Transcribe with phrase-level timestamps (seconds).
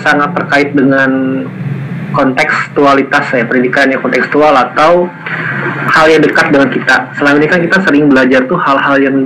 [0.00, 1.44] sangat terkait dengan
[2.16, 5.04] kontekstualitas ya pendidikan yang kontekstual atau
[5.92, 7.12] hal yang dekat dengan kita.
[7.20, 9.16] Selama ini kan kita sering belajar tuh hal-hal yang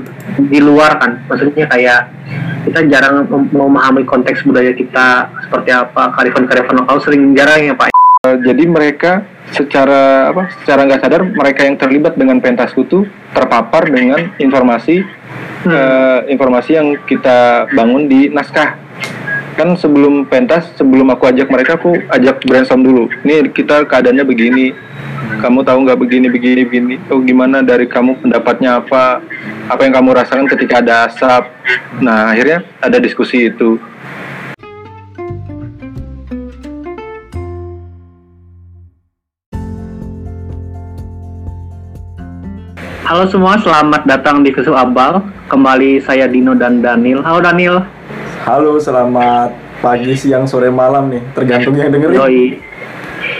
[0.50, 2.10] di luar kan, maksudnya kayak
[2.66, 7.94] kita jarang mem- memahami konteks budaya kita seperti apa, kearifan-kearifan lokal sering jarang ya Pak.
[8.26, 9.22] Eh, jadi mereka
[9.54, 15.06] secara apa secara nggak sadar mereka yang terlibat dengan pentas kutu terpapar dengan informasi
[15.70, 18.81] eh, informasi yang kita bangun di naskah
[19.52, 24.72] kan sebelum pentas sebelum aku ajak mereka aku ajak brainstorm dulu ini kita keadaannya begini
[25.44, 29.20] kamu tahu nggak begini begini begini oh gimana dari kamu pendapatnya apa
[29.68, 31.52] apa yang kamu rasakan ketika ada asap
[32.00, 33.76] nah akhirnya ada diskusi itu
[43.02, 45.20] Halo semua, selamat datang di Kesu Abal.
[45.52, 47.20] Kembali saya Dino dan Daniel.
[47.20, 47.84] Halo Daniel.
[48.42, 51.22] Halo, selamat pagi, siang, sore, malam nih.
[51.30, 52.18] Tergantung yang dengerin.
[52.18, 52.44] Yoi.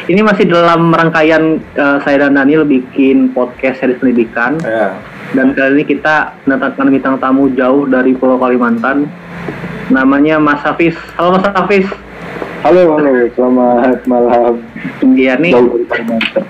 [0.07, 4.63] Ini masih dalam rangkaian eh, saya dan Daniel bikin podcast seri pendidikan.
[4.63, 4.95] Ya.
[5.35, 9.11] Dan kali ini kita mendatangkan bintang tamu jauh dari Pulau Kalimantan.
[9.91, 10.95] Namanya Mas Hafiz.
[11.19, 11.87] Halo Mas Hafiz.
[12.63, 14.63] halo halo selamat malam
[15.03, 15.51] Iya nih.
[15.51, 16.45] Jauh dari Kalimantan.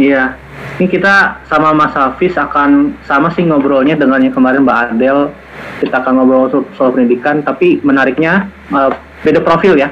[0.00, 0.47] Iya.
[0.78, 5.34] Ini kita sama Mas Hafiz akan sama sih ngobrolnya dengan yang kemarin Mbak Adel.
[5.82, 8.90] Kita akan ngobrol so- soal pendidikan, tapi menariknya eh,
[9.26, 9.90] beda profil ya.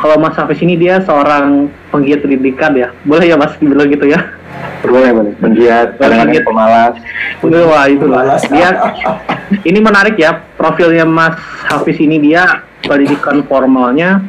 [0.00, 2.88] Kalau Mas Hafiz ini dia seorang penggiat pendidikan ya.
[3.04, 4.20] Boleh ya Mas bilang gitu ya?
[4.84, 6.44] boleh boleh penggiat Penggiat.
[6.44, 6.94] pemalas
[7.40, 8.36] Wah itu lah.
[8.52, 8.68] Dia
[9.68, 11.36] ini menarik ya profilnya Mas
[11.68, 14.20] Hafiz ini dia pendidikan formalnya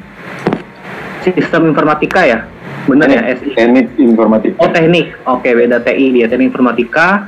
[1.23, 2.47] sistem informatika ya.
[2.85, 3.53] Bener ya SI?
[3.57, 7.27] teknik informatika Oh teknik, oke beda TI dia teknik informatika,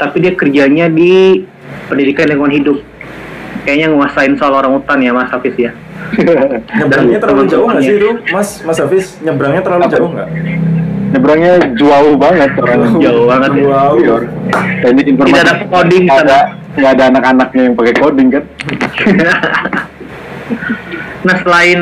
[0.00, 1.44] tapi dia kerjanya di
[1.88, 2.78] pendidikan lingkungan hidup.
[3.68, 5.76] Kayaknya nguasain soal orang hutan ya Mas Hafiz ya.
[6.80, 9.20] Nyebrangnya terlalu jauh nggak sih itu, Mas Mas Hafiz?
[9.20, 9.92] Nyebrangnya terlalu Apa?
[9.92, 10.28] jauh nggak?
[11.08, 13.64] nyebrangnya jauh banget orang Jauh banget ya.
[13.64, 13.92] Wow.
[13.96, 14.16] Iya.
[14.84, 16.38] teknik informatika Tidak ada coding di nggak ada
[16.78, 18.44] nggak ada anak-anaknya yang pakai coding kan
[21.26, 21.80] nah selain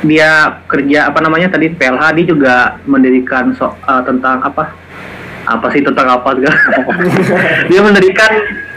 [0.00, 2.54] dia kerja apa namanya tadi PLH dia juga
[2.88, 4.72] mendirikan so, eh, tentang apa?
[5.44, 6.52] Apa sih tentang apa juga
[7.70, 8.32] dia mendirikan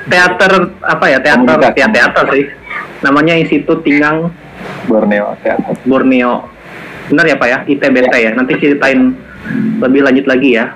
[0.09, 1.79] teater apa ya teater Komunitas.
[1.79, 2.45] ya teater sih.
[3.03, 4.31] Namanya Institut Tinggang
[4.87, 5.75] Borneo teater.
[5.87, 6.47] Borneo.
[7.11, 7.57] Benar ya Pak ya?
[7.67, 8.31] ITBT ya?
[8.35, 9.15] Nanti ceritain
[9.79, 10.75] lebih lanjut lagi ya.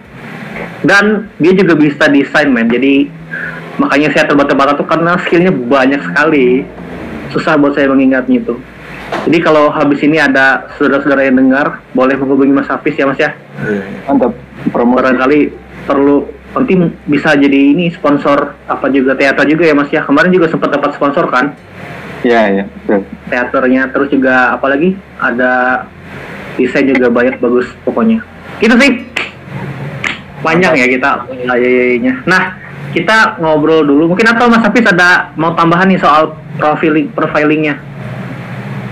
[0.84, 2.68] Dan dia juga bisa desain men.
[2.68, 3.08] Jadi
[3.79, 6.68] makanya saya terbata-bata tuh karena skillnya banyak sekali.
[7.31, 8.56] Susah buat saya mengingatnya itu
[9.28, 13.35] jadi kalau habis ini ada saudara-saudara yang dengar boleh menghubungi Mas Hafiz ya Mas ya.
[13.59, 13.84] Iya.
[14.07, 14.31] mantap.
[14.72, 14.95] Promosi.
[15.03, 15.40] Barangkali
[15.84, 16.73] perlu nanti
[17.07, 20.03] bisa jadi ini sponsor apa juga teater juga ya Mas ya.
[20.07, 21.56] Kemarin juga sempat dapat sponsor kan?
[22.23, 23.06] Ya ya betul.
[23.29, 25.85] teaternya terus juga apalagi ada
[26.56, 28.23] desain juga banyak bagus pokoknya.
[28.63, 29.12] Gitu sih.
[30.40, 32.56] Panjang ya kita ayayanya nah
[32.96, 34.16] kita ngobrol dulu.
[34.16, 37.97] Mungkin atau Mas Hafiz ada mau tambahan nih soal profiling profilingnya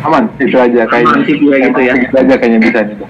[0.06, 1.94] aman itu aja kayaknya Aman sih gue gitu ya.
[1.96, 3.04] itu aja kayaknya bisa gitu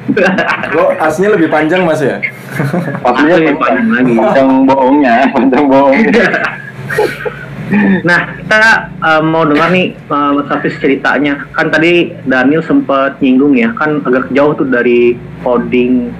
[0.75, 2.19] Oh, aslinya lebih panjang Mas ya?
[3.03, 4.13] pastinya Asli panjang lagi.
[4.15, 6.23] panjang bohongnya panjang bohongnya
[8.01, 8.57] nah kita
[8.95, 13.99] eh, mau dengar nih eh, Mas Hafiz ceritanya kan tadi Daniel sempat nyinggung ya kan
[14.01, 16.13] agak jauh tuh dari coding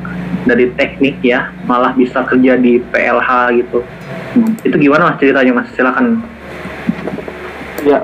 [0.44, 3.82] dari teknik ya malah bisa kerja di PLH gitu
[4.36, 4.52] Hmm.
[4.60, 6.20] itu gimana mas ceritanya mas silakan
[7.82, 8.04] ya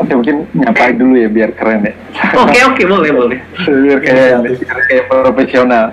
[0.00, 1.94] oke mungkin nyapain dulu ya biar keren ya
[2.34, 5.86] oke oke boleh boleh biar kayak biar kayak profesional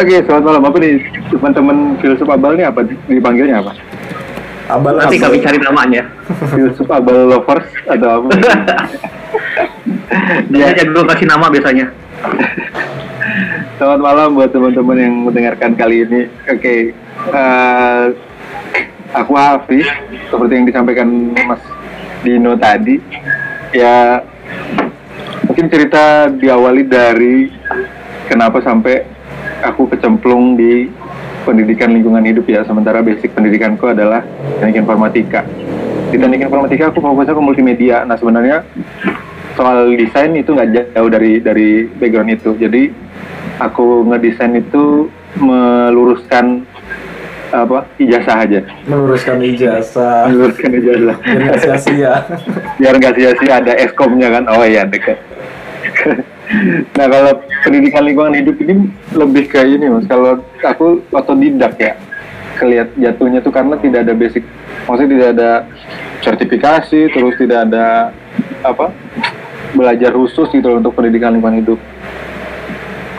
[0.00, 0.64] Oke, selamat malam.
[0.64, 0.96] Apa nih
[1.28, 3.76] teman-teman filsuf abal nih apa dipanggilnya apa?
[4.72, 5.28] Abal nanti abal.
[5.28, 6.02] kami cari namanya
[6.56, 8.28] Filsuf abal lovers atau apa?
[10.48, 11.92] dia jago kasih nama biasanya
[13.76, 16.30] Selamat malam buat teman-teman yang mendengarkan kali ini.
[16.46, 16.94] Oke,
[17.34, 18.04] eh,
[19.14, 19.86] aku Hafiz,
[20.28, 21.08] seperti yang disampaikan
[21.46, 21.62] Mas
[22.26, 22.98] Dino tadi.
[23.70, 24.22] Ya,
[25.46, 27.48] mungkin cerita diawali dari
[28.26, 29.06] kenapa sampai
[29.62, 30.90] aku kecemplung di
[31.46, 32.66] pendidikan lingkungan hidup ya.
[32.66, 34.26] Sementara basic pendidikanku adalah
[34.58, 35.46] teknik informatika.
[36.10, 37.96] Di teknik informatika aku fokusnya ke multimedia.
[38.02, 38.66] Nah sebenarnya
[39.54, 42.50] soal desain itu nggak jauh dari dari background itu.
[42.58, 42.90] Jadi
[43.62, 46.66] aku ngedesain itu meluruskan
[47.52, 47.84] apa?
[48.00, 48.60] Ijazah aja.
[48.88, 50.30] Meluruskan ijazah.
[50.30, 51.16] meluruskan ijazah.
[51.20, 52.12] Biar nggak sia-sia.
[52.80, 54.44] biar nggak sia-sia ada eskomnya kan?
[54.48, 55.18] Oh iya dekat
[56.94, 57.32] nah kalau
[57.64, 60.06] pendidikan lingkungan hidup ini lebih kayak ini mas.
[60.06, 61.96] Kalau aku otodidak ya
[62.60, 64.46] kelihat jatuhnya tuh karena tidak ada basic
[64.86, 65.50] maksudnya tidak ada
[66.22, 68.14] sertifikasi terus tidak ada
[68.62, 68.94] apa
[69.74, 71.78] belajar khusus gitu loh untuk pendidikan lingkungan hidup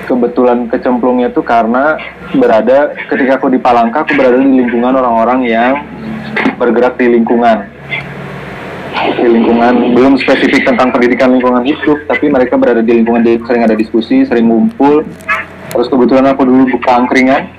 [0.06, 1.98] kebetulan kecemplungnya tuh karena
[2.38, 5.74] berada ketika aku di Palangka aku berada di lingkungan orang-orang yang
[6.56, 7.68] bergerak di lingkungan.
[8.96, 13.76] Di lingkungan belum spesifik tentang pendidikan lingkungan hidup tapi mereka berada di lingkungan sering ada
[13.76, 15.04] diskusi sering ngumpul.
[15.76, 17.52] Terus kebetulan aku dulu buka angkringan.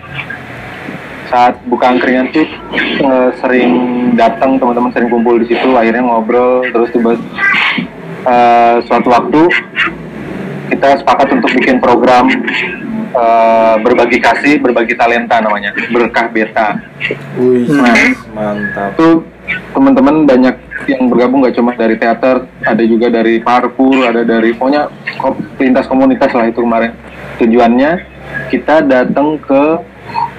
[1.29, 2.47] Saat buka angkringan tuh
[2.79, 3.71] eh, sering
[4.15, 7.19] datang teman-teman sering kumpul di situ akhirnya ngobrol terus tiba
[8.25, 9.43] eh, suatu waktu
[10.67, 12.27] kita sepakat untuk bikin program
[13.09, 16.81] eh, berbagi kasih berbagi talenta namanya berkah beta
[17.37, 17.95] Wih, Nah.
[18.33, 18.91] mantap.
[18.93, 19.09] itu
[19.71, 24.91] teman-teman banyak yang bergabung nggak cuma dari teater ada juga dari parkour ada dari pokoknya
[25.17, 26.93] ko- lintas komunitas lah itu kemarin
[27.37, 27.91] tujuannya
[28.49, 29.63] kita datang ke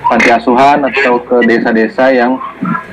[0.03, 2.35] panti asuhan atau ke desa-desa yang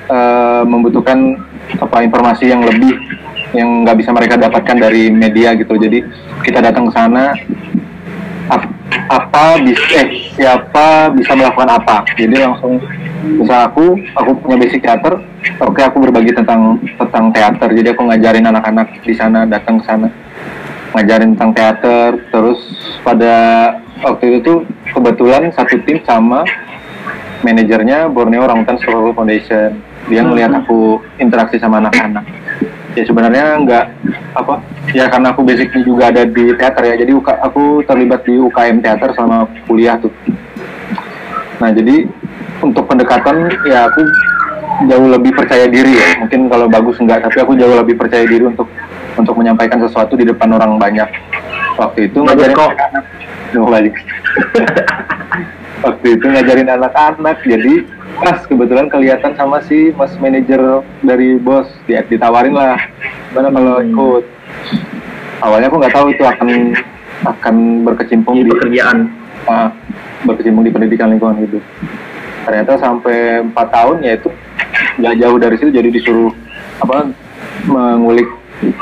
[0.07, 1.39] eh, membutuhkan
[1.75, 2.95] apa informasi yang lebih
[3.55, 5.79] yang nggak bisa mereka dapatkan dari media gitu.
[5.79, 6.03] Jadi
[6.43, 7.33] kita datang ke sana
[8.51, 8.75] ap-
[9.09, 12.03] apa bisa eh siapa bisa melakukan apa.
[12.19, 12.83] Jadi langsung
[13.25, 15.17] misal aku aku punya basic teater
[15.65, 17.69] oke aku berbagi tentang tentang teater.
[17.73, 20.09] Jadi aku ngajarin anak-anak di sana datang ke sana
[20.99, 22.11] ngajarin tentang teater.
[22.35, 22.59] Terus
[23.07, 23.35] pada
[24.03, 24.59] waktu itu tuh
[24.93, 26.43] kebetulan satu tim sama
[27.47, 29.79] manajernya Borneo Orangutan Survival Foundation.
[30.05, 32.44] Dia ngelihat aku interaksi sama anak-anak
[32.94, 33.85] ya sebenarnya nggak
[34.35, 34.55] apa
[34.94, 39.11] ya karena aku basicnya juga ada di teater ya jadi aku terlibat di UKM teater
[39.14, 40.11] selama kuliah tuh
[41.58, 42.06] nah jadi
[42.62, 44.02] untuk pendekatan ya aku
[44.91, 48.46] jauh lebih percaya diri ya mungkin kalau bagus enggak tapi aku jauh lebih percaya diri
[48.46, 48.67] untuk
[49.14, 51.06] untuk menyampaikan sesuatu di depan orang banyak
[51.79, 52.73] waktu itu ngajarin kok.
[53.55, 53.94] Duh, balik.
[55.87, 57.75] waktu itu ngajarin anak-anak jadi
[58.14, 60.61] pas kebetulan kelihatan sama si mas manajer
[61.00, 61.66] dari bos.
[61.84, 62.78] Dia ditawarin lah.
[63.32, 63.88] Mana kalau Hmm.
[63.88, 64.25] ikut?
[65.43, 66.49] Awalnya aku nggak tahu itu akan
[67.25, 69.11] akan berkecimpung Di di pekerjaan.
[69.44, 69.69] ah,
[70.25, 71.61] berkecimpung di pendidikan lingkungan hidup.
[72.44, 74.28] Ternyata sampai empat tahun ya itu
[75.00, 76.32] nggak jauh dari situ jadi disuruh
[76.81, 77.12] apa
[77.66, 78.28] mengulik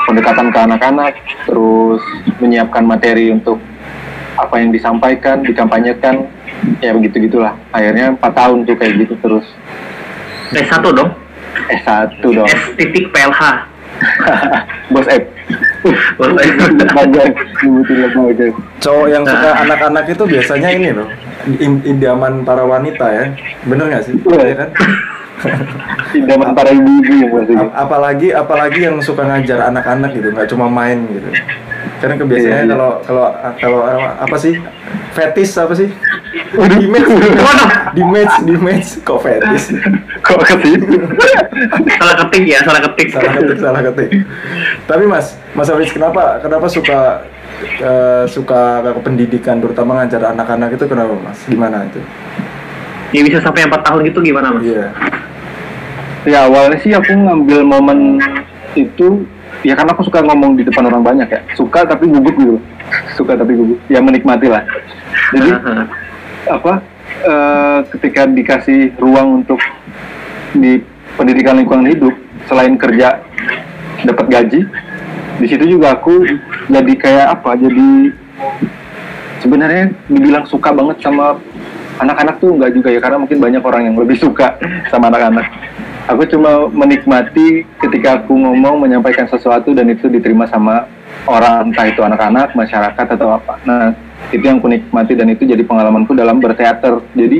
[0.07, 1.13] pendekatan ke anak-anak
[1.43, 1.99] terus
[2.39, 3.59] menyiapkan materi untuk
[4.35, 6.25] apa yang disampaikan dikampanyekan
[6.79, 9.45] ya begitu gitulah akhirnya empat tahun tuh kayak gitu terus
[10.53, 11.11] S1 dong.
[11.69, 13.41] eh satu dong S titik PLH.
[14.93, 15.23] bos F
[16.19, 17.23] lembaga.
[18.79, 21.07] Cowok yang suka anak-anak itu biasanya ini loh,
[21.83, 23.25] idaman para wanita ya.
[23.67, 24.15] Bener nggak sih?
[24.15, 24.43] Iya.
[24.43, 24.69] Iya kan?
[26.13, 31.03] Idaman para ibu-ibu maksudnya Ap- apalagi apalagi yang suka ngajar anak-anak gitu, nggak cuma main
[31.09, 31.29] gitu.
[31.97, 32.69] Karena kebiasaannya Iya, iya.
[32.69, 33.27] kalau kalau
[33.57, 33.79] kalau
[34.13, 34.59] apa sih?
[35.11, 35.89] Fetis apa sih?
[36.53, 36.77] Waduh.
[36.77, 37.69] Di match, Waduh.
[37.91, 39.73] di match, di match, kok fetis?
[40.23, 40.87] kok ke situ
[41.91, 43.07] salah ketik ya, salah ketik.
[43.11, 44.09] salah ketik salah ketik
[44.85, 47.27] tapi mas mas Hafiz kenapa kenapa suka
[47.77, 51.99] eh, suka ke pendidikan terutama ngajar anak-anak itu kenapa mas gimana itu
[53.13, 54.65] Ya bisa sampai 4 tahun gitu gimana mas?
[54.65, 54.89] iya.
[56.23, 58.17] Ya awalnya sih aku ngambil momen
[58.73, 59.27] itu
[59.61, 61.41] ya karena aku suka ngomong di depan orang banyak ya.
[61.53, 62.57] Suka tapi gugup gitu.
[63.13, 63.77] Suka tapi gugup.
[63.91, 64.65] Ya menikmati lah.
[65.35, 65.51] Jadi
[66.49, 66.81] apa
[67.23, 69.61] eh, ketika dikasih ruang untuk
[70.57, 70.81] di
[71.15, 72.13] pendidikan lingkungan hidup
[72.49, 73.21] selain kerja
[74.03, 74.61] dapat gaji
[75.41, 76.25] di situ juga aku
[76.69, 78.13] jadi kayak apa jadi
[79.41, 81.39] sebenarnya dibilang suka banget sama
[81.99, 84.57] anak-anak tuh enggak juga ya karena mungkin banyak orang yang lebih suka
[84.91, 85.45] sama anak-anak.
[86.03, 90.83] Aku cuma menikmati ketika aku ngomong menyampaikan sesuatu dan itu diterima sama
[91.23, 93.55] orang entah itu anak-anak masyarakat atau apa.
[93.63, 93.95] Nah
[94.35, 96.99] itu yang ku nikmati dan itu jadi pengalamanku dalam berteater.
[97.15, 97.39] Jadi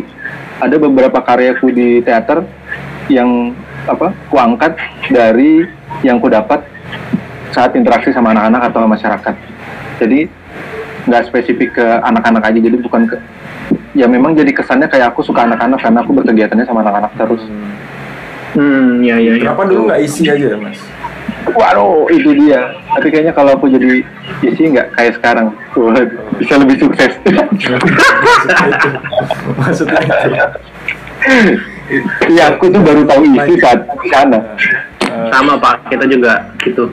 [0.64, 2.48] ada beberapa karyaku di teater
[3.12, 3.52] yang
[3.84, 4.80] apa ku angkat
[5.12, 5.68] dari
[6.08, 6.64] yang ku dapat
[7.52, 9.36] saat interaksi sama anak-anak atau masyarakat.
[10.00, 10.20] Jadi
[11.04, 13.20] nggak spesifik ke anak-anak aja jadi bukan ke
[13.94, 17.44] ya memang jadi kesannya kayak aku suka anak-anak karena aku berkegiatannya sama anak-anak terus.
[18.54, 19.50] Hmm, ya ya ya.
[19.50, 20.78] kenapa dulu nggak isi aja ya mas?
[21.54, 22.74] Waduh itu dia.
[22.94, 24.06] Tapi kayaknya kalau aku jadi
[24.46, 25.54] isi nggak kayak sekarang.
[25.78, 26.06] Wah,
[26.38, 27.18] bisa lebih sukses.
[29.58, 30.38] Maksudnya itu.
[32.30, 34.40] Iya aku tuh baru tahu isi saat di sana.
[35.30, 36.90] Sama pak, kita juga gitu.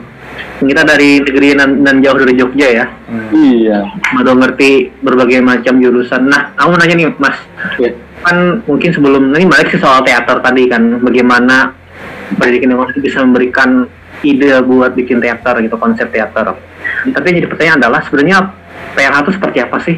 [0.61, 2.85] Kita dari negeri nan, nan jauh dari Jogja ya.
[2.85, 3.29] hmm.
[3.33, 3.79] iya
[4.17, 6.29] Baru ngerti berbagai macam jurusan.
[6.29, 7.37] Nah, aku mau nanya nih mas,
[7.81, 7.89] ya.
[8.21, 11.73] kan mungkin sebelum ini balik sih soal teater tadi kan, bagaimana
[12.37, 13.89] pendidikan itu bisa memberikan
[14.21, 16.53] ide buat bikin teater gitu, konsep teater.
[17.09, 18.37] Tapi yang jadi pertanyaan adalah sebenarnya
[18.93, 19.97] PLH itu seperti apa sih?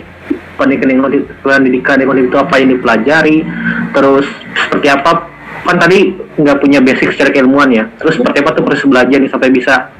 [0.55, 1.12] Pendidikan
[1.43, 3.38] pendidikan itu apa yang dipelajari?
[3.91, 5.12] Terus seperti apa
[5.63, 7.88] kan tadi nggak punya basic secara keilmuan ya.
[8.00, 9.91] Terus seperti apa tuh proses belajar nih sampai bisa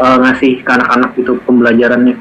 [0.00, 2.16] eh, ngasih ke anak-anak gitu pembelajarannya.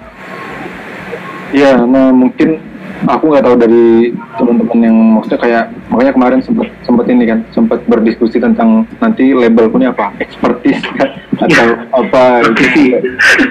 [1.49, 2.61] Iya, nah mungkin
[3.07, 7.79] aku nggak tahu dari teman-teman yang maksudnya kayak makanya kemarin sempat sempat ini kan sempat
[7.87, 11.09] berdiskusi tentang nanti label punya apa expertise kan?
[11.39, 12.99] atau apa Praktisi.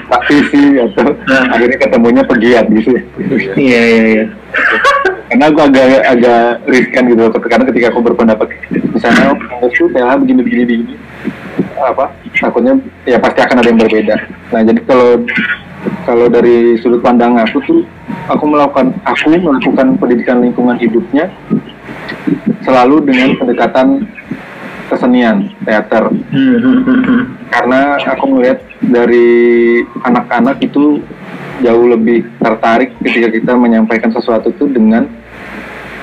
[0.04, 1.56] praktisi atau Nah.
[1.56, 3.02] akhirnya ketemunya pegiat gitu ya.
[3.56, 4.24] Iya iya iya.
[5.28, 8.48] karena aku agak agak riskan gitu loh karena ketika aku berpendapat
[8.92, 10.94] misalnya menurutku PLH begini begini begini
[11.78, 12.10] apa?
[12.38, 14.16] Takutnya ya pasti akan ada yang berbeda.
[14.54, 15.08] Nah jadi kalau
[16.04, 17.80] kalau dari sudut pandang aku tuh
[18.26, 21.30] aku melakukan aku melakukan pendidikan lingkungan hidupnya
[22.66, 24.04] selalu dengan pendekatan
[24.88, 26.08] kesenian teater.
[26.32, 29.28] Hmm, karena aku melihat dari
[30.02, 31.04] anak-anak itu
[31.60, 35.10] jauh lebih tertarik ketika kita menyampaikan sesuatu itu dengan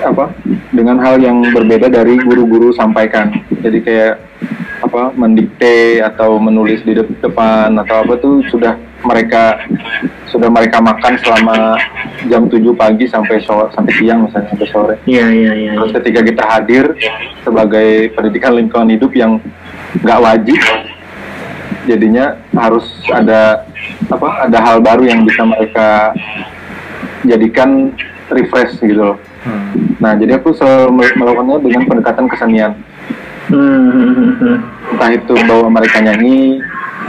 [0.02, 0.28] apa
[0.70, 3.32] dengan hal yang berbeda dari guru-guru sampaikan
[3.64, 4.14] jadi kayak
[4.76, 9.56] apa mendikte atau menulis di dep- depan atau apa tuh sudah mereka
[10.28, 11.80] sudah mereka makan selama
[12.28, 15.70] jam 7 pagi sampai sore sampai siang misalnya sampai sore Iya iya iya.
[15.80, 16.84] Terus ketika kita hadir
[17.40, 19.40] sebagai pendidikan lingkungan hidup yang
[20.02, 20.58] nggak wajib,
[21.86, 23.64] jadinya harus ada
[24.10, 24.50] apa?
[24.50, 26.12] Ada hal baru yang bisa mereka
[27.24, 27.94] jadikan
[28.28, 29.16] refresh gitu loh.
[29.42, 29.96] Hmm.
[29.96, 32.72] Nah, jadi aku selalu mel- melakukannya dengan pendekatan kesenian.
[33.46, 34.58] Hmm.
[34.90, 36.58] Entah itu membawa mereka nyanyi,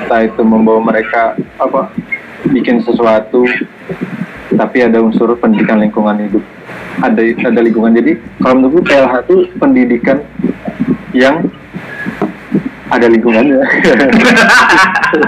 [0.04, 1.90] entah itu membawa mereka apa?
[2.48, 3.44] Bikin sesuatu,
[4.54, 6.44] tapi ada unsur pendidikan lingkungan hidup.
[7.02, 7.94] Ada ada lingkungan.
[7.94, 10.18] Jadi kalau menurutku PLH itu pendidikan
[11.12, 11.42] yang
[12.88, 13.58] ada lingkungannya.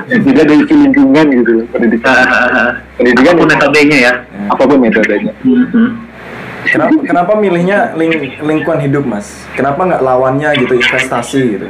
[0.10, 2.14] Jadi ada isi lingkungan gitu pendidikan.
[3.00, 4.14] Pendidikan Apa pun metodenya ya.
[4.52, 5.34] apa pun metodenya.
[5.44, 5.90] Hmm.
[6.60, 9.48] Kenapa, kenapa milihnya ling, lingkungan hidup mas?
[9.56, 11.68] Kenapa nggak lawannya gitu investasi gitu?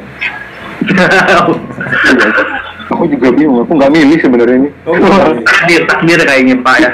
[0.89, 1.45] Iya,
[2.89, 4.69] aku juga bingung, aku nggak milih sebenarnya ini.
[4.83, 4.97] Oh,
[5.45, 6.91] takdir takdir kayaknya Pak ya.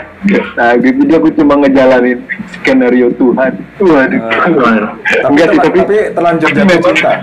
[0.53, 2.19] Nah, jadi aku cuma ngejalanin
[2.51, 3.51] skenario Tuhan.
[3.79, 4.19] Waduh.
[4.19, 4.49] Ah.
[4.51, 4.89] Waduh.
[4.99, 7.13] tapi, Enggak sih, tapi- tapi telanjur tapi jatuh memang- cinta.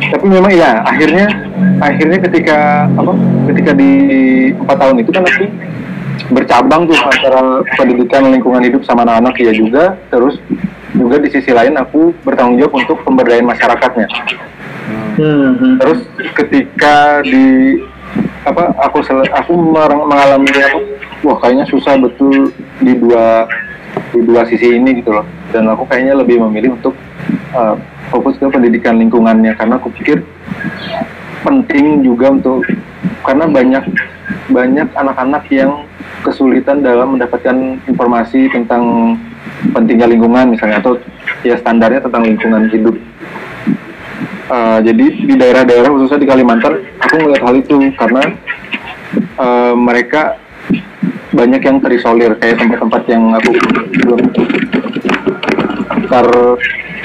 [0.00, 1.26] tapi memang iya akhirnya
[1.78, 2.58] akhirnya ketika
[2.88, 3.12] apa
[3.52, 3.90] ketika di
[4.56, 5.44] empat tahun itu kan aku
[6.28, 9.96] bercabang tuh antara pendidikan lingkungan hidup sama anak-anak ya juga.
[10.12, 10.36] Terus
[10.92, 14.06] juga di sisi lain aku bertanggung jawab untuk pemberdayaan masyarakatnya.
[15.16, 15.78] Hmm.
[15.78, 16.00] Terus
[16.34, 17.78] ketika di
[18.42, 19.52] apa aku sel- aku
[20.08, 20.80] mengalami apa
[21.22, 22.50] wah kayaknya susah betul
[22.80, 23.46] di dua
[24.10, 25.26] di dua sisi ini gitu loh.
[25.54, 26.94] Dan aku kayaknya lebih memilih untuk
[27.54, 27.78] uh,
[28.10, 29.54] fokus ke pendidikan lingkungannya.
[29.54, 30.26] Karena aku pikir
[31.46, 32.66] penting juga untuk
[33.24, 33.84] karena banyak
[34.50, 35.86] banyak anak-anak yang
[36.26, 39.16] kesulitan dalam mendapatkan informasi tentang
[39.72, 40.98] pentingnya lingkungan misalnya atau
[41.46, 42.96] ya standarnya tentang lingkungan hidup.
[44.50, 48.22] Uh, jadi di daerah-daerah khususnya di Kalimantan aku melihat hal itu karena
[49.38, 50.36] uh, mereka
[51.30, 53.54] banyak yang terisolir kayak tempat-tempat yang aku
[54.02, 54.20] belum
[55.86, 56.26] sekitar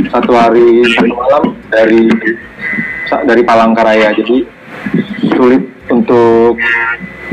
[0.10, 2.10] satu hari satu malam dari
[3.29, 4.10] dari Palangkaraya.
[4.17, 4.50] Jadi
[5.38, 5.62] sulit
[5.94, 6.58] untuk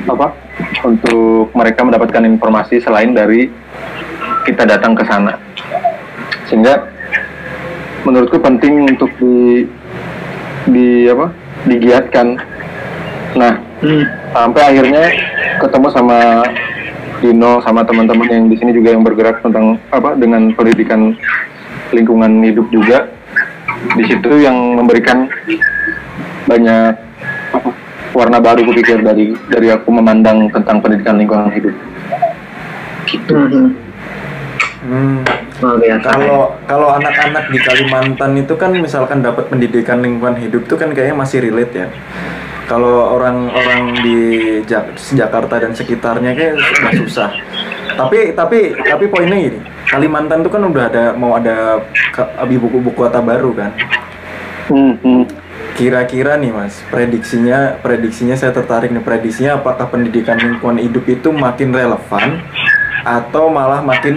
[0.08, 0.34] apa?
[0.82, 3.50] Untuk mereka mendapatkan informasi selain dari
[4.46, 5.38] kita datang ke sana.
[6.50, 6.90] Sehingga
[8.02, 9.66] menurutku penting untuk di
[10.70, 11.30] di apa?
[11.66, 12.38] Digiatkan.
[13.38, 14.06] Nah Hmm.
[14.30, 15.10] sampai akhirnya
[15.58, 16.46] ketemu sama
[17.18, 21.18] Dino sama teman-teman yang di sini juga yang bergerak tentang apa dengan pendidikan
[21.90, 23.10] lingkungan hidup juga.
[23.98, 25.26] Di situ yang memberikan
[26.46, 26.94] banyak
[27.54, 27.70] apa,
[28.12, 31.74] warna baru kupikir dari dari aku memandang tentang pendidikan lingkungan hidup
[33.28, 33.68] Hmm, hmm.
[34.82, 35.18] Hmm.
[35.62, 36.06] Luar biasa.
[36.10, 41.14] Kalau kalau anak-anak di Kalimantan itu kan misalkan dapat pendidikan lingkungan hidup itu kan kayaknya
[41.14, 41.86] masih relate ya.
[42.66, 44.18] Kalau orang-orang di
[44.64, 47.30] Jak- Jakarta dan sekitarnya kayak sudah susah.
[47.94, 51.78] Tapi tapi tapi poinnya gini, Kalimantan itu kan udah ada mau ada
[52.10, 53.70] ke- ibu buku kota baru kan.
[54.72, 55.22] hmm, hmm.
[55.72, 61.72] Kira-kira nih Mas, prediksinya prediksinya saya tertarik nih prediksinya apakah pendidikan lingkungan hidup itu makin
[61.72, 62.44] relevan
[63.02, 64.14] atau malah makin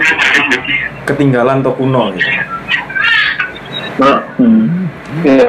[1.08, 2.30] ketinggalan atau kuno gitu.
[4.36, 4.86] Hmm.
[5.24, 5.48] Iya.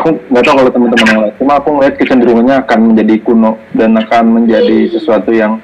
[0.00, 1.34] Aku nggak tahu kalau teman-teman lain.
[1.38, 5.62] Cuma aku ngeliat kecenderungannya akan menjadi kuno dan akan menjadi sesuatu yang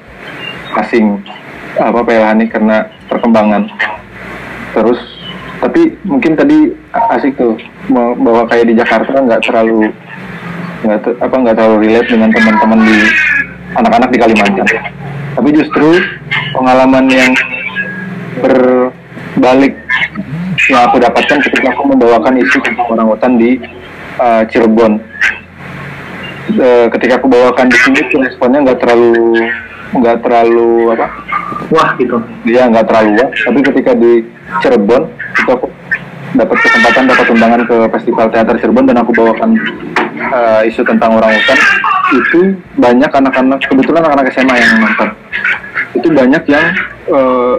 [0.79, 1.19] asing.
[1.81, 3.67] Apa PLH ini karena perkembangan.
[4.77, 5.01] Terus,
[5.61, 7.57] tapi mungkin tadi asik tuh
[7.89, 9.89] mau- bahwa kayak di Jakarta nggak terlalu
[10.83, 12.99] nggak ter- apa nggak terlalu relate dengan teman-teman di
[13.79, 14.67] anak-anak di Kalimantan.
[15.33, 15.89] Tapi justru
[16.53, 17.33] pengalaman yang
[18.43, 19.75] berbalik
[20.69, 23.57] yang aku dapatkan ketika aku membawakan isu tentang orang hutan di
[24.21, 25.01] uh, Cirebon.
[26.53, 29.41] Uh, ketika aku bawakan di sini responnya nggak terlalu
[29.93, 31.07] nggak terlalu apa
[31.73, 32.19] Wah gitu.
[32.45, 34.27] dia nggak terlalu wah tapi ketika di
[34.61, 35.67] Cirebon itu aku
[36.33, 39.53] dapat kesempatan dapat undangan ke festival teater Cirebon dan aku bawakan
[40.33, 41.59] uh, isu tentang orang hutan
[42.12, 42.41] itu
[42.77, 45.09] banyak anak-anak kebetulan anak-anak SMA yang nonton.
[45.97, 46.67] Itu banyak yang
[47.12, 47.57] uh,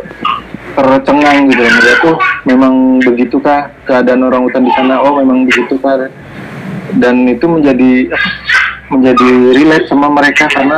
[0.73, 2.17] tercengang gitu melihat tuh
[2.49, 2.73] memang
[3.05, 4.97] begitukah keadaan orang hutan di sana?
[5.01, 6.09] Oh memang begitukah
[6.97, 8.09] dan itu menjadi
[8.89, 10.77] menjadi relate sama mereka karena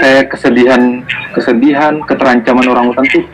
[0.00, 1.00] kayak kesedihan
[1.32, 3.24] kesedihan keterancaman orang hutan tuh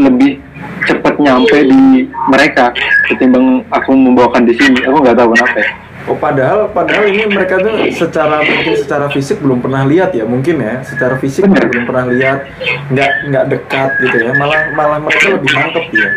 [0.00, 0.40] lebih
[0.86, 2.70] cepat nyampe di mereka
[3.08, 4.80] ketimbang aku membawakan di sini.
[4.84, 5.58] Aku nggak tahu kenapa.
[5.60, 5.70] Ya.
[6.04, 10.60] Oh padahal padahal ini mereka tuh secara mungkin secara fisik belum pernah lihat ya mungkin
[10.60, 10.84] ya.
[10.84, 11.64] Secara fisik Bener.
[11.64, 12.38] belum pernah lihat
[12.92, 14.30] nggak nggak dekat gitu ya.
[14.36, 16.08] Malah malah mereka lebih mantep ya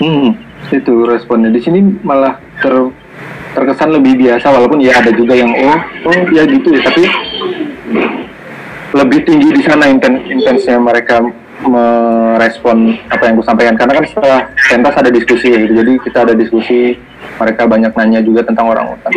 [0.00, 0.32] Hmm,
[0.72, 1.52] itu responnya.
[1.52, 2.72] Di sini malah ter
[3.52, 5.78] terkesan lebih biasa walaupun ya ada juga yang oh
[6.08, 6.72] oh ya gitu.
[6.80, 7.04] Tapi
[8.90, 11.20] lebih tinggi di sana inten intensnya mereka
[11.64, 13.74] merespon apa yang gue sampaikan.
[13.76, 14.40] Karena kan setelah
[14.70, 15.72] pentas ada diskusi gitu.
[15.76, 16.96] Jadi kita ada diskusi
[17.40, 19.12] mereka banyak nanya juga tentang orang hutan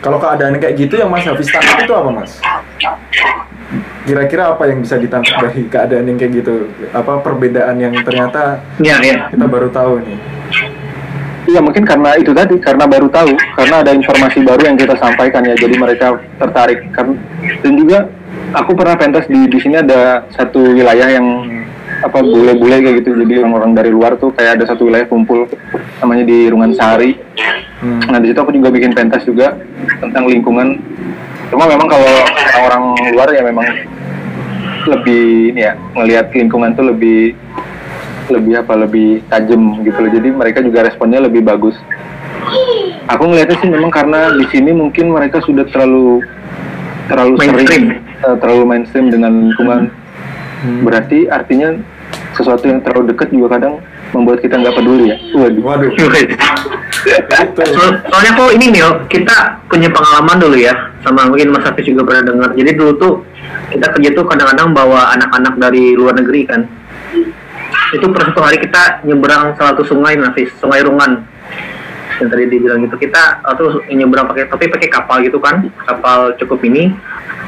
[0.00, 2.32] kalau keadaan kayak gitu yang Mas Hafiz tangkap itu apa Mas?
[4.06, 6.70] Kira-kira apa yang bisa ditangkap dari keadaan yang kayak gitu?
[6.94, 9.18] Apa perbedaan yang ternyata Iya iya.
[9.34, 10.18] kita baru tahu nih
[11.46, 15.46] Iya mungkin karena itu tadi karena baru tahu karena ada informasi baru yang kita sampaikan
[15.46, 15.54] ya.
[15.54, 16.82] Jadi mereka tertarik.
[16.90, 17.14] Kan
[17.62, 18.10] dan juga
[18.50, 21.26] aku pernah pentas di di sini ada satu wilayah yang
[22.02, 25.48] apa bule-bule kayak gitu jadi orang-orang dari luar tuh kayak ada satu wilayah kumpul
[26.00, 27.12] namanya di Rungan Sari
[27.76, 28.00] Hmm.
[28.08, 29.52] nah di situ aku juga bikin pentas juga
[30.00, 30.80] tentang lingkungan
[31.52, 32.08] cuma memang kalau
[32.56, 33.68] orang-orang luar ya memang
[34.88, 37.36] lebih ini ya ngelihat lingkungan tuh lebih
[38.32, 41.76] lebih apa lebih tajam gitu loh jadi mereka juga responnya lebih bagus
[43.06, 46.24] aku ngelihatnya sih memang karena di sini mungkin mereka sudah terlalu
[47.12, 47.60] terlalu Mainstream.
[47.68, 47.84] sering
[48.24, 50.05] eh, terlalu mainstream dengan lingkungan Hmm.
[50.64, 51.76] Berarti artinya
[52.32, 53.80] sesuatu yang terlalu dekat juga kadang
[54.14, 56.36] membuat kita nggak peduli ya waduh waduh itu
[57.06, 60.74] So- soalnya kok ini nih, kita punya pengalaman dulu ya,
[61.06, 62.50] sama mungkin Mas Hafiz juga pernah dengar.
[62.58, 63.12] Jadi dulu tuh
[63.70, 66.66] kita kerja tuh kadang-kadang bawa anak-anak dari luar negeri kan.
[67.94, 71.22] Itu per satu hari kita nyebrang salah satu sungai, Hafiz, sungai Rungan.
[72.16, 76.58] Yang tadi dibilang gitu, kita tuh nyebrang pakai tapi pakai kapal gitu kan, kapal cukup
[76.66, 76.90] ini.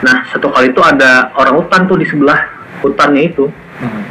[0.05, 3.46] Nah satu kali itu ada orang hutan tuh di sebelah hutannya itu
[3.78, 4.02] Hmm.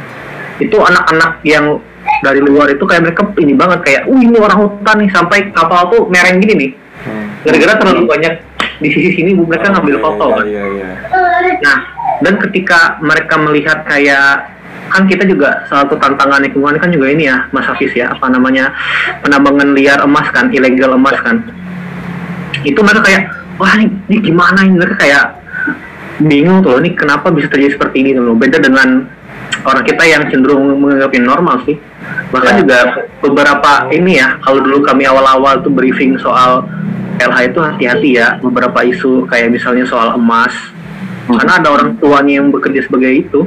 [0.56, 1.76] itu anak-anak yang
[2.24, 5.92] dari luar itu kayak mereka ini banget kayak, uh ini orang hutan nih sampai kapal
[5.92, 6.70] tuh mereng gini nih.
[7.04, 7.26] Hmm.
[7.44, 8.32] Gara-gara terlalu banyak
[8.80, 10.44] di sisi sini mereka ngambil Iya, foto kan.
[10.48, 10.88] iya, iya.
[11.60, 11.78] Nah,
[12.24, 14.56] dan ketika mereka melihat kayak
[14.88, 18.24] kan kita juga salah satu tantangan lingkungan kan juga ini ya Mas Hafiz ya apa
[18.32, 18.72] namanya
[19.20, 21.44] penambangan liar emas kan ilegal emas kan
[22.64, 23.22] itu mereka kayak
[23.60, 25.24] wah ini, ini gimana ini mereka kayak
[26.18, 28.22] bingung tuh loh ini kenapa bisa terjadi seperti ini tuh?
[28.26, 29.06] Loh beda dengan
[29.64, 31.76] orang kita yang cenderung menganggap ini normal sih.
[32.34, 32.58] Bahkan Ya.
[32.62, 32.78] juga
[33.22, 36.66] beberapa ini ya kalau dulu kami awal-awal tuh briefing soal
[37.18, 40.52] LH itu hati-hati ya beberapa isu kayak misalnya soal emas.
[41.28, 43.40] Karena ada orang tuanya yang bekerja sebagai itu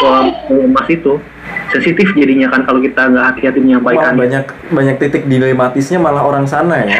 [0.00, 1.20] soal emas itu.
[1.70, 4.18] Sensitif jadinya kan kalau kita nggak hati-hati menyampaikan.
[4.18, 6.98] Banyak banyak titik dilematisnya malah orang sana ya.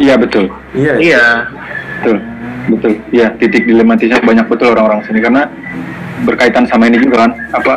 [0.00, 0.48] Iya betul.
[0.72, 0.94] Iya.
[0.96, 1.24] Iya.
[2.00, 2.39] Betul
[2.72, 5.46] betul ya titik dilematisnya banyak betul orang-orang sini karena
[6.24, 7.72] berkaitan sama ini juga kan apa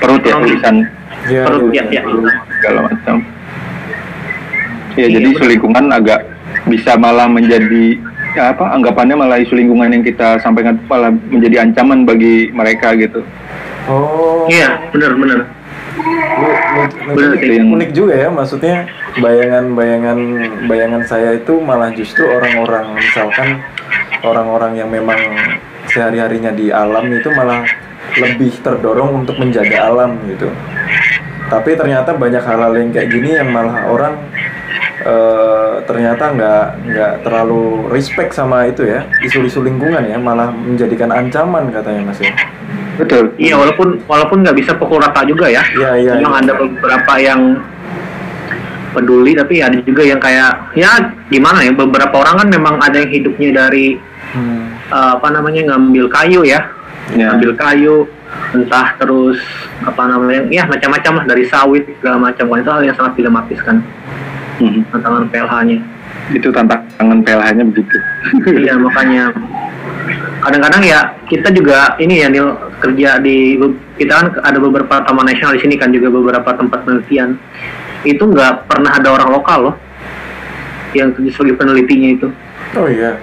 [0.00, 0.44] perut ya Perut.
[0.50, 0.76] tulisan
[1.24, 2.02] Iya, Perut, ya, ya.
[2.60, 3.16] segala macam
[4.94, 5.50] ya Iya, jadi isu betul.
[5.56, 6.20] lingkungan agak
[6.68, 7.98] bisa malah menjadi
[8.34, 13.22] ya apa anggapannya malah isu lingkungan yang kita sampaikan malah menjadi ancaman bagi mereka gitu
[13.86, 15.46] oh iya benar-benar
[17.38, 17.62] sih.
[17.62, 18.76] unik juga ya maksudnya
[19.22, 20.18] bayangan-bayangan
[20.66, 23.62] bayangan saya itu malah justru orang-orang misalkan
[24.24, 25.16] orang-orang yang memang
[25.86, 27.62] sehari-harinya di alam itu malah
[28.18, 30.48] lebih terdorong untuk menjaga alam gitu.
[31.52, 34.16] Tapi ternyata banyak hal-hal yang kayak gini yang malah orang
[35.04, 41.68] eh, ternyata nggak nggak terlalu respect sama itu ya isu-isu lingkungan ya malah menjadikan ancaman
[41.68, 42.32] katanya mas ya.
[42.96, 43.34] Betul.
[43.36, 45.60] Iya walaupun walaupun nggak bisa pukul rata juga ya.
[45.76, 46.42] Iya, iya, memang iya.
[46.48, 47.40] ada beberapa yang
[48.94, 50.94] peduli tapi ada juga yang kayak ya
[51.26, 53.98] gimana ya beberapa orang kan memang ada yang hidupnya dari
[54.88, 54.94] Hmm.
[54.94, 56.60] eh, apa namanya ngambil kayu ya
[57.12, 57.28] Ya.
[57.36, 58.08] ngambil kayu
[58.56, 59.36] entah terus
[59.84, 63.84] apa namanya ya macam-macam lah dari sawit segala macam itu hal yang sangat dilematis kan
[64.56, 64.88] Mhm.
[64.88, 65.78] tantangan PLH-nya
[66.32, 67.96] itu tantangan PLH-nya begitu
[68.56, 69.36] iya makanya
[70.40, 73.60] kadang-kadang ya kita juga ini ya Nil kerja di
[74.00, 77.36] kita kan ada beberapa taman nasional di sini kan juga beberapa tempat penelitian
[78.04, 79.76] itu nggak pernah ada orang lokal loh
[80.94, 82.28] yang sebagai penelitinya itu.
[82.78, 83.18] Oh iya.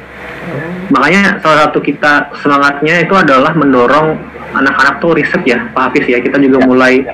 [0.92, 4.20] Makanya salah satu kita semangatnya itu adalah mendorong
[4.52, 6.20] anak-anak tuh riset ya, Pak Hafiz ya.
[6.20, 7.06] Kita juga mulai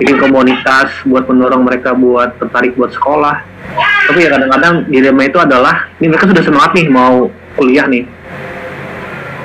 [0.00, 3.36] bikin komunitas buat mendorong mereka buat tertarik buat sekolah.
[4.08, 7.28] Tapi ya kadang-kadang dilema itu adalah, ini mereka sudah semangat nih mau
[7.60, 8.08] kuliah nih.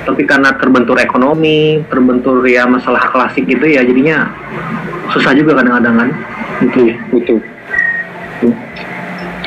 [0.06, 4.30] Tapi karena terbentur ekonomi, terbentur ya masalah klasik gitu ya, jadinya
[5.12, 6.08] susah juga kadang-kadang kan.
[6.64, 6.94] Gitu.
[7.12, 7.38] Betul.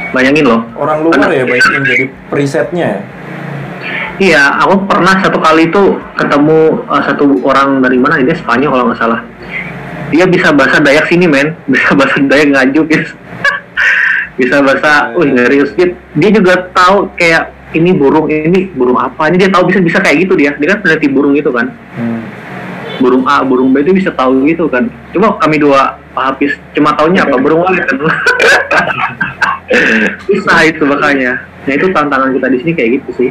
[0.10, 3.02] Bayangin loh, Orang luar Karena- ya banyak yang jadi perisetnya ya.
[4.20, 8.20] Iya, aku pernah satu kali itu ketemu uh, satu orang dari mana?
[8.20, 9.24] Dia Spanyol kalau nggak salah.
[10.12, 11.56] Dia bisa bahasa Dayak sini, men.
[11.72, 13.10] Bisa bahasa Dayak ngajuk, guys.
[14.40, 19.28] bisa bahasa, wih ngeri dia, dia juga tahu kayak ini burung, ini burung apa?
[19.28, 20.56] Ini dia tahu bisa bisa kayak gitu dia.
[20.56, 21.68] Dia kan peneliti burung itu kan.
[22.00, 22.24] Hmm.
[23.04, 24.88] Burung A, burung B itu bisa tahu gitu kan.
[25.12, 28.00] Cuma kami dua Hafiz cuma taunya apa burung walet kan.
[30.28, 31.44] Susah itu makanya.
[31.68, 33.30] Nah itu tantangan kita di sini kayak gitu sih.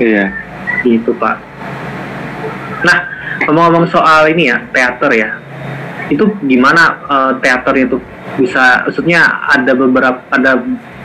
[0.00, 0.32] Iya.
[0.86, 1.36] Gitu Pak.
[2.82, 2.98] Nah,
[3.46, 5.28] ngomong-ngomong soal ini ya, teater ya.
[6.10, 7.96] Itu gimana eh, teater itu
[8.38, 10.60] bisa, maksudnya ada beberapa ada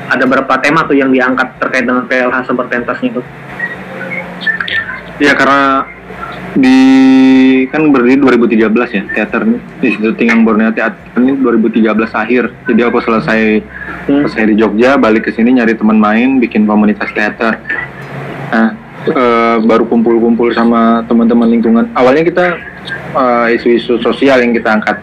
[0.08, 3.22] ada beberapa tema tuh yang diangkat terkait dengan PLH sepertentasnya itu.
[5.18, 5.84] Ya karena
[6.58, 6.80] di
[7.70, 12.44] kan berdiri 2013 ya teater ini Institut Tinggang Borneo Teater ini 2013 akhir.
[12.66, 13.42] Jadi aku selesai
[14.08, 14.24] Hmm.
[14.24, 17.60] selesai di Jogja balik ke sini nyari teman main bikin komunitas teater.
[18.52, 18.68] Nah
[19.08, 21.86] eh, baru kumpul-kumpul sama teman-teman lingkungan.
[21.96, 22.46] Awalnya kita
[23.16, 24.98] eh, isu-isu sosial yang kita angkat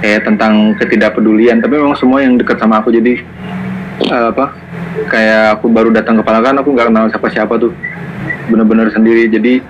[0.00, 1.62] kayak tentang ketidakpedulian.
[1.62, 2.90] Tapi memang semua yang dekat sama aku.
[2.94, 3.22] Jadi
[4.06, 4.54] eh, apa
[5.10, 7.72] kayak aku baru datang ke Palakan aku nggak kenal siapa-siapa tuh.
[8.50, 9.30] Benar-benar sendiri.
[9.30, 9.62] Jadi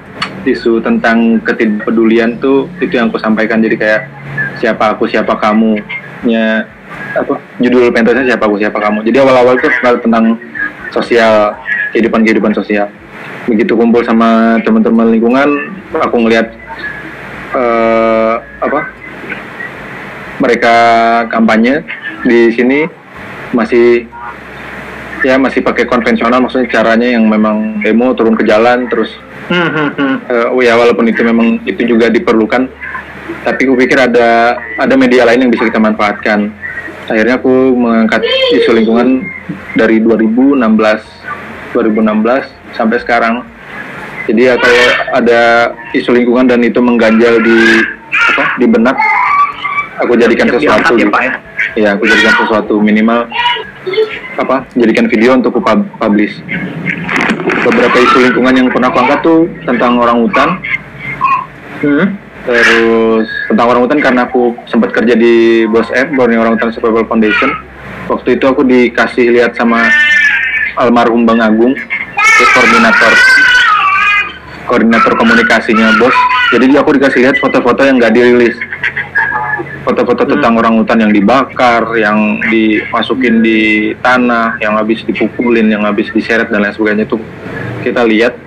[0.48, 3.60] isu tentang ketidakpedulian tuh itu yang aku sampaikan.
[3.60, 4.08] Jadi kayak
[4.60, 5.80] siapa aku siapa kamu
[6.20, 6.68] nya
[7.16, 9.04] apa judul pentasnya siapa aku siapa kamu.
[9.04, 10.36] Jadi awal-awal tuh tentang
[10.90, 11.54] sosial
[11.94, 12.90] kehidupan kehidupan sosial
[13.50, 15.48] begitu kumpul sama teman-teman lingkungan
[15.98, 16.54] aku ngelihat
[17.58, 18.80] eh, apa
[20.38, 20.74] mereka
[21.28, 21.82] kampanye
[22.22, 22.86] di sini
[23.50, 24.06] masih
[25.20, 29.12] ya masih pakai konvensional maksudnya caranya yang memang demo turun ke jalan terus
[30.54, 32.70] oh ya walaupun itu memang itu juga diperlukan
[33.40, 36.52] tapi aku pikir ada ada media lain yang bisa kita manfaatkan.
[37.08, 38.22] Akhirnya aku mengangkat
[38.54, 39.26] isu lingkungan
[39.74, 40.60] dari 2016
[41.74, 43.42] 2016 sampai sekarang
[44.26, 44.84] jadi ya kalau
[45.16, 45.40] ada
[45.90, 47.58] isu lingkungan dan itu mengganjal di
[48.30, 48.96] apa di benak
[49.98, 51.10] aku jadikan Siap sesuatu ya gitu.
[51.10, 51.32] Pak ya.
[51.76, 53.26] ya aku jadikan sesuatu minimal
[54.36, 56.38] apa jadikan video untuk aku pub- publish
[57.64, 60.50] beberapa isu lingkungan yang pernah aku angkat tuh tentang orang hutan
[61.80, 62.12] Hmm.
[62.44, 67.08] terus tentang orang hutan karena aku sempat kerja di Bos F Borneo Orang Hutan Survival
[67.08, 67.48] Foundation
[68.04, 69.88] waktu itu aku dikasih lihat sama
[70.76, 71.72] almarhum Bang Agung
[72.40, 73.12] terus koordinator.
[74.64, 76.16] Koordinator komunikasinya bos.
[76.56, 78.56] Jadi aku dikasih lihat foto-foto yang nggak dirilis.
[79.84, 86.08] Foto-foto tentang orang hutan yang dibakar, yang dimasukin di tanah, yang habis dipukulin, yang habis
[86.16, 87.04] diseret dan lain sebagainya.
[87.04, 87.20] Itu
[87.84, 88.40] kita lihat.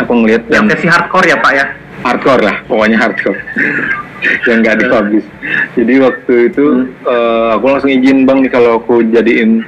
[0.00, 1.66] Aku ngelihat Yang yang versi hardcore ya Pak ya.
[2.04, 3.40] hardcore lah, pokoknya hardcore.
[4.48, 5.28] Yang nggak dipublish.
[5.76, 6.64] Jadi waktu itu
[7.04, 9.60] eh, aku langsung izin bang nih kalau aku jadiin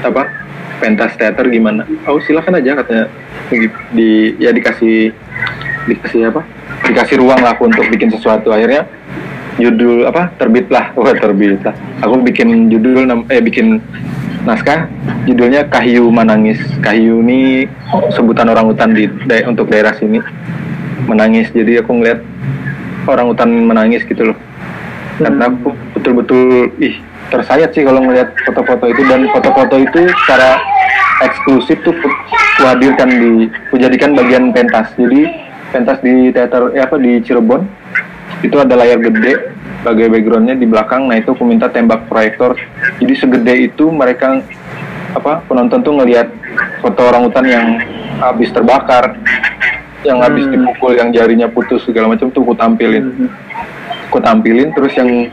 [0.00, 0.26] apa
[0.80, 1.84] pentas teater gimana?
[2.08, 3.06] Oh silakan aja katanya
[3.52, 5.12] di, di- ya dikasih
[5.86, 6.40] dikasih apa?
[6.88, 8.50] Dikasih ruang lah aku untuk bikin sesuatu.
[8.50, 8.88] Akhirnya
[9.60, 11.76] judul apa terbit lah, wah terbit lah.
[12.00, 13.78] Aku bikin judul eh bikin
[14.48, 14.88] naskah
[15.28, 16.56] judulnya Kahyu Menangis.
[16.80, 17.68] Kahyu ini
[18.16, 20.18] sebutan orang hutan di da- untuk daerah sini
[21.04, 21.52] menangis.
[21.52, 22.24] Jadi aku ngeliat
[23.04, 24.38] orang hutan menangis gitu loh.
[25.20, 26.96] Karena aku betul-betul ih
[27.30, 30.58] tersayat sih kalau ngeliat foto-foto itu dan foto-foto itu secara
[31.22, 32.08] eksklusif tuh ku
[32.58, 34.90] ku hadirkan di ku jadikan bagian pentas.
[34.98, 35.30] Jadi
[35.70, 37.62] pentas di teater eh, apa di Cirebon
[38.42, 41.06] itu ada layar gede sebagai backgroundnya di belakang.
[41.06, 42.58] Nah itu aku minta tembak proyektor.
[42.98, 44.42] Jadi segede itu mereka
[45.14, 46.28] apa penonton tuh ngelihat
[46.82, 47.66] foto orang hutan yang
[48.22, 49.16] habis terbakar,
[50.06, 50.54] yang habis Hmm.
[50.54, 53.30] dipukul, yang jarinya putus segala macam tuh aku tampilin Hmm.
[54.10, 55.30] Aku tampilin terus yang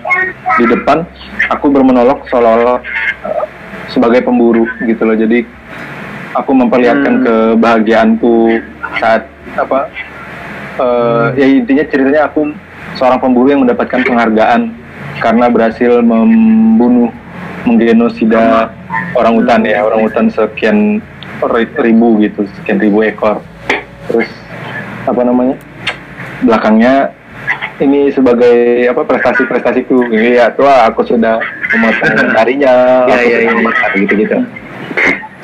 [0.62, 1.02] di depan
[1.50, 2.78] aku bermonolog seolah-olah
[3.26, 3.46] uh,
[3.90, 5.18] sebagai pemburu gitu loh.
[5.18, 5.42] Jadi
[6.38, 7.26] aku memperlihatkan Hmm.
[7.26, 8.62] kebahagiaanku
[9.02, 9.26] saat
[9.58, 9.90] apa
[10.78, 12.54] uh, ya intinya ceritanya aku
[12.94, 14.70] seorang pemburu yang mendapatkan penghargaan
[15.18, 17.10] karena berhasil membunuh
[17.66, 18.70] menggenosida
[19.18, 21.02] orang hutan ya orang hutan sekian
[21.50, 23.42] ri- ribu gitu sekian ribu ekor.
[24.06, 24.30] Terus
[25.10, 25.58] apa namanya
[26.46, 27.18] belakangnya
[27.78, 31.38] ini sebagai apa prestasi-prestasiku iya tua aku sudah
[31.70, 32.74] pemotongan harinya
[33.06, 33.88] Iya, iya, iya.
[34.02, 34.38] gitu gitu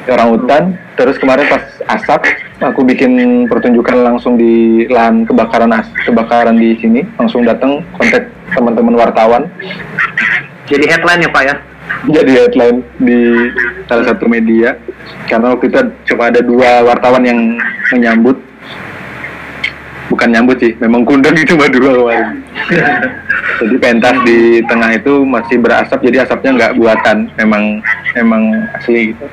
[0.10, 0.64] orang hutan
[1.00, 1.64] terus kemarin pas
[1.96, 2.28] asap
[2.64, 7.04] aku bikin pertunjukan langsung di lahan kebakaran as kebakaran di sini.
[7.20, 9.52] Langsung datang kontak teman-teman wartawan.
[10.72, 11.56] Jadi headline ya Pak ya?
[12.08, 13.52] jadi headline di
[13.92, 14.80] salah satu media.
[15.28, 15.80] Karena waktu itu
[16.12, 17.40] cuma ada dua wartawan yang
[17.92, 18.40] menyambut
[20.12, 22.28] bukan nyambut sih memang kundang cuma dua kemarin.
[23.64, 27.32] Jadi pentas di tengah itu masih berasap jadi asapnya nggak buatan.
[27.40, 27.80] Memang
[28.18, 28.42] memang
[28.76, 29.26] asli gitu.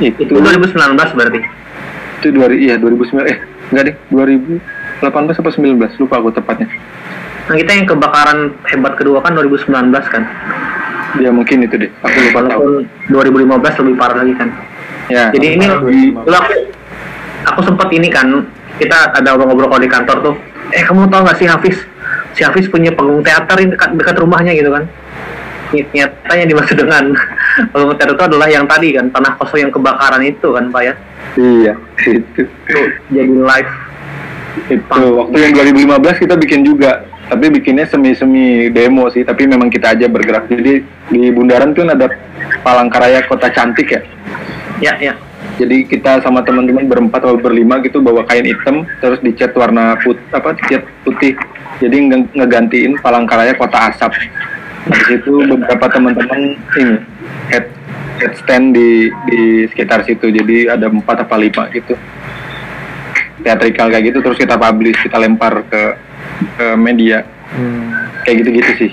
[0.00, 0.74] Itu Itu 2019
[1.16, 1.40] berarti.
[2.24, 3.36] itu dua iya 2009 eh
[3.68, 6.72] enggak deh 2018 apa 19 lupa aku tepatnya.
[7.52, 8.38] Nah kita yang kebakaran
[8.72, 9.68] hebat kedua kan 2019
[10.08, 10.24] kan.
[11.20, 11.90] ya mungkin itu deh.
[12.00, 12.88] Aku lupa tahu.
[13.12, 14.48] Walaupun 2015 lebih parah lagi kan.
[15.12, 15.28] ya.
[15.36, 15.86] Jadi ini aku,
[17.44, 20.34] aku sempat ini kan kita ada ngobrol kalau di kantor tuh.
[20.70, 21.76] Eh kamu tahu nggak sih Hafiz?
[22.32, 24.84] Si Hafiz punya panggung teater ini dekat, dekat rumahnya gitu kan.
[25.70, 27.04] Ny- Nyatanya dimaksud dengan
[27.72, 30.94] panggung teater itu adalah yang tadi kan tanah kosong yang kebakaran itu kan Pak ya.
[31.34, 31.72] iya
[32.06, 33.72] itu Itu jadi live.
[34.70, 34.86] itu
[35.18, 35.52] waktu yang
[35.98, 40.78] 2015 kita bikin juga tapi bikinnya semi-semi demo sih tapi memang kita aja bergerak jadi
[41.10, 42.06] di Bundaran tuh ada
[42.62, 44.00] Palangkaraya Kota Cantik ya
[44.78, 45.14] Ya ya.
[45.54, 50.18] Jadi kita sama teman-teman berempat atau berlima gitu bawa kain hitam terus dicat warna put
[50.34, 51.38] apa dicat putih.
[51.78, 54.14] Jadi nge- ngegantiin Palangkaraya Kota Asap.
[54.90, 56.96] Di situ beberapa teman-teman ini
[57.50, 57.66] head
[58.18, 60.30] head stand di di sekitar situ.
[60.30, 61.94] Jadi ada empat apa lima gitu.
[63.42, 65.82] Teatrikal kayak gitu terus kita publish kita lempar ke
[66.58, 67.22] ke media.
[67.54, 68.10] Hmm.
[68.26, 68.90] kayak gitu-gitu sih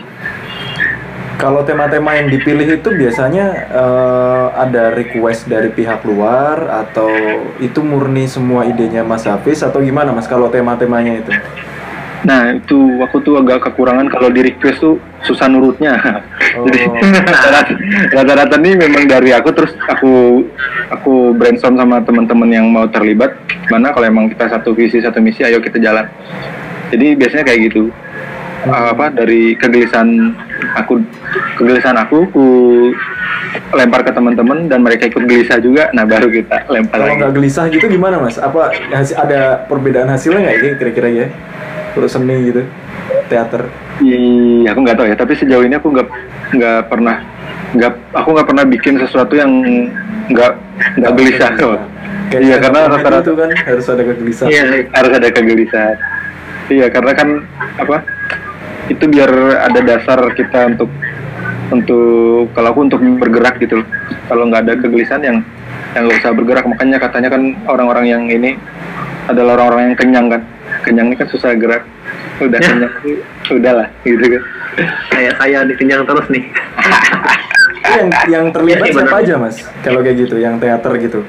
[1.41, 7.09] Kalau tema-tema yang dipilih itu biasanya eh, ada request dari pihak luar atau
[7.57, 11.33] itu murni semua idenya Mas Hafiz atau gimana Mas kalau tema-temanya itu?
[12.21, 15.97] Nah itu aku tuh agak kekurangan kalau di request tuh susah nurutnya.
[16.53, 16.69] Oh.
[16.69, 16.85] Jadi
[17.33, 17.79] rata-rata-
[18.13, 20.45] rata-rata nih memang dari aku terus aku
[20.93, 23.33] aku brainstorm sama teman-teman yang mau terlibat.
[23.73, 26.05] Mana kalau emang kita satu visi satu misi, ayo kita jalan.
[26.93, 27.89] Jadi biasanya kayak gitu.
[28.61, 28.93] Hmm.
[28.93, 30.37] Apa dari kegelisahan
[30.77, 31.01] aku
[31.57, 32.45] kegelisahan aku aku
[33.73, 35.89] lempar ke teman-teman dan mereka ikut gelisah juga.
[35.97, 38.37] Nah baru kita lempar Kalau nggak gelisah gitu gimana Mas?
[38.37, 41.27] Apa hasi- ada perbedaan hasilnya nggak ini kira-kira ya?
[41.91, 42.61] Kalau seni gitu,
[43.27, 43.67] teater.
[43.99, 45.15] Iya, aku nggak tahu ya.
[45.17, 46.07] Tapi sejauh ini aku nggak
[46.55, 47.17] nggak pernah
[47.71, 49.51] nggak aku nggak pernah bikin sesuatu yang
[50.31, 50.51] nggak
[51.01, 51.51] nggak gelisah.
[52.31, 54.49] Kayak Iya, karena rata-rata itu kan harus ada kegelisahan.
[54.53, 54.63] Iya.
[54.95, 55.97] harus ada kegelisahan.
[56.71, 57.27] Iya, karena kan
[57.75, 57.97] apa?
[58.87, 59.29] Itu biar
[59.61, 60.89] ada dasar kita untuk
[61.71, 63.87] untuk kalau aku untuk bergerak gitu loh.
[64.25, 65.37] Kalau nggak ada kegelisahan yang
[65.93, 66.65] yang nggak usah bergerak.
[66.65, 68.55] Makanya katanya kan orang-orang yang ini
[69.27, 70.41] adalah orang-orang yang kenyang kan.
[70.81, 71.83] Kenyang ini kan susah gerak.
[72.39, 72.67] Udah Ya.
[72.67, 72.93] kenyang,
[73.51, 74.43] udahlah gitu kan.
[75.09, 76.43] Kayak saya dikenyang terus nih.
[77.91, 81.19] yang yang terlibat Iya, siapa aja mas kalau kayak gitu yang teater gitu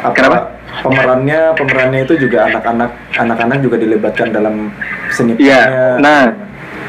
[0.00, 0.38] apa Kenapa?
[0.80, 4.72] pemerannya pemerannya itu juga anak-anak anak-anak juga dilibatkan dalam
[5.10, 6.00] seni Iya, perannya.
[6.00, 6.20] nah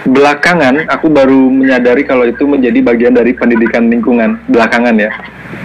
[0.07, 5.11] belakangan aku baru menyadari kalau itu menjadi bagian dari pendidikan lingkungan belakangan ya.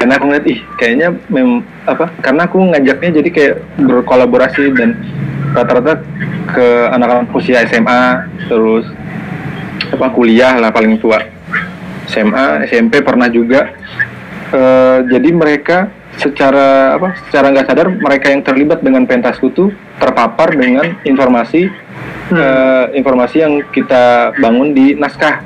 [0.01, 2.11] Karena aku ngeliat ih kayaknya mem apa?
[2.25, 4.99] Karena aku ngajaknya jadi kayak berkolaborasi dan
[5.55, 6.03] rata-rata
[6.51, 8.91] ke anak-anak usia SMA terus
[9.95, 11.23] apa kuliah lah paling tua
[12.11, 13.71] SMA SMP pernah juga
[14.55, 20.55] Eh, jadi mereka secara apa secara nggak sadar mereka yang terlibat dengan pentasku tuh terpapar
[20.55, 21.67] dengan informasi
[22.33, 25.45] eh, informasi yang kita bangun di naskah.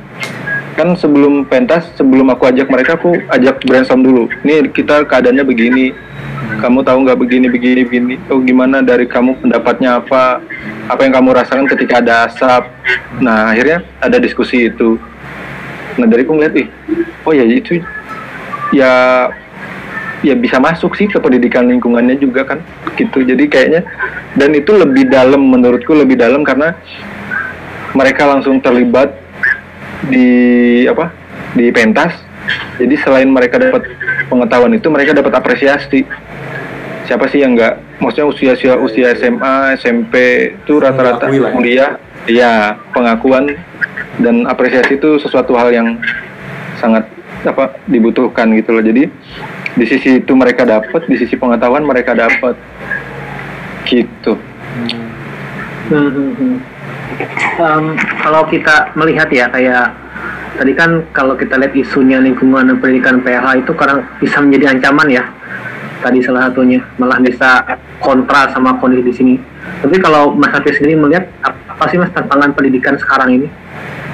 [0.78, 4.30] Kan sebelum pentas sebelum aku ajak mereka aku ajak brainstorm dulu.
[4.46, 5.90] Ini kita keadaannya begini.
[6.58, 8.14] Kamu tahu nggak begini begini begini?
[8.30, 10.38] Oh gimana dari kamu pendapatnya apa?
[10.86, 12.70] Apa yang kamu rasakan ketika ada asap?
[13.18, 14.98] Nah akhirnya ada diskusi itu.
[15.98, 16.68] Nah dari aku ngeliat ih
[17.26, 17.82] oh ya itu
[18.70, 18.92] ya
[20.26, 22.58] ya bisa masuk sih ke pendidikan lingkungannya juga kan
[22.98, 23.22] gitu.
[23.22, 23.86] Jadi kayaknya
[24.34, 26.74] dan itu lebih dalam menurutku lebih dalam karena
[27.94, 29.14] mereka langsung terlibat
[30.10, 31.10] di apa
[31.54, 32.14] di pentas.
[32.80, 33.84] Jadi selain mereka dapat
[34.30, 36.06] pengetahuan itu mereka dapat apresiasi.
[37.04, 40.14] Siapa sih yang nggak maksudnya usia usia usia SMA SMP
[40.52, 41.50] itu rata-rata ya.
[41.52, 41.90] kuliah
[42.28, 42.52] ya
[42.92, 43.54] pengakuan.
[44.18, 45.94] Dan apresiasi itu sesuatu hal yang
[46.82, 47.06] sangat
[47.46, 48.82] apa dibutuhkan gitu loh.
[48.82, 49.06] Jadi
[49.78, 52.58] di sisi itu mereka dapat di sisi pengetahuan mereka dapat.
[53.86, 54.34] Gitu.
[55.88, 56.56] Hmm, hmm.
[57.58, 57.84] Em,
[58.20, 59.90] kalau kita melihat ya kayak
[60.60, 65.08] tadi kan kalau kita lihat isunya lingkungan dan pendidikan PH itu kadang bisa menjadi ancaman
[65.08, 65.24] ya.
[65.98, 67.64] Tadi salah satunya malah bisa
[67.98, 69.34] kontra sama kondisi di sini.
[69.82, 73.48] Tapi kalau Mas Hafiz sendiri melihat apa sih Mas tantangan pendidikan sekarang ini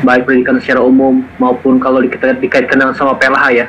[0.02, 3.66] baik pendidikan secara umum maupun kalau kita dikaitkan dengan sama PLH ya.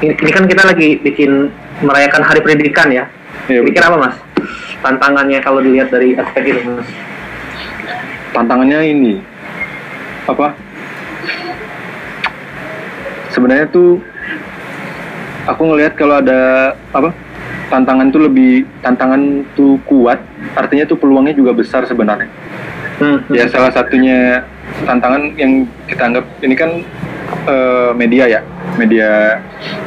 [0.00, 1.50] Ini, ini kan kita lagi bikin
[1.82, 3.04] merayakan Hari Pendidikan ya.
[3.50, 4.16] Iya, Kira-kira apa mas?
[4.78, 6.88] Tantangannya kalau dilihat dari aspek itu mas?
[8.32, 9.14] tantangannya ini
[10.28, 10.52] apa
[13.32, 13.98] sebenarnya tuh
[15.48, 17.10] aku ngelihat kalau ada apa
[17.72, 20.20] tantangan tuh lebih tantangan tuh kuat
[20.56, 22.30] artinya tuh peluangnya juga besar sebenarnya
[22.98, 24.42] Hmm, ya salah satunya
[24.84, 26.70] tantangan yang kita anggap ini kan
[27.46, 28.40] eh, media ya.
[28.78, 29.40] Media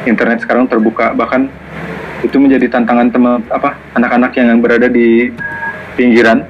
[0.04, 1.16] internet sekarang terbuka.
[1.16, 1.48] Bahkan
[2.22, 5.32] itu menjadi tantangan teman apa anak-anak yang berada di
[5.96, 6.44] pinggiran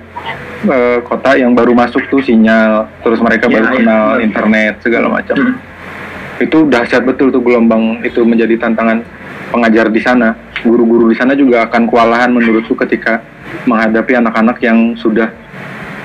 [0.67, 2.89] eh, kota yang baru masuk tuh sinyal.
[3.03, 3.75] Terus mereka Ya, baru ya.
[3.79, 5.37] kenal internet segala macam.
[5.39, 5.57] Hmm.
[6.41, 9.07] itu dahsyat betul tuh gelombang itu menjadi tantangan
[9.55, 10.35] pengajar di sana.
[10.67, 13.23] Guru-guru di sana juga akan kewalahan menurutku ketika
[13.63, 15.31] menghadapi anak-anak yang sudah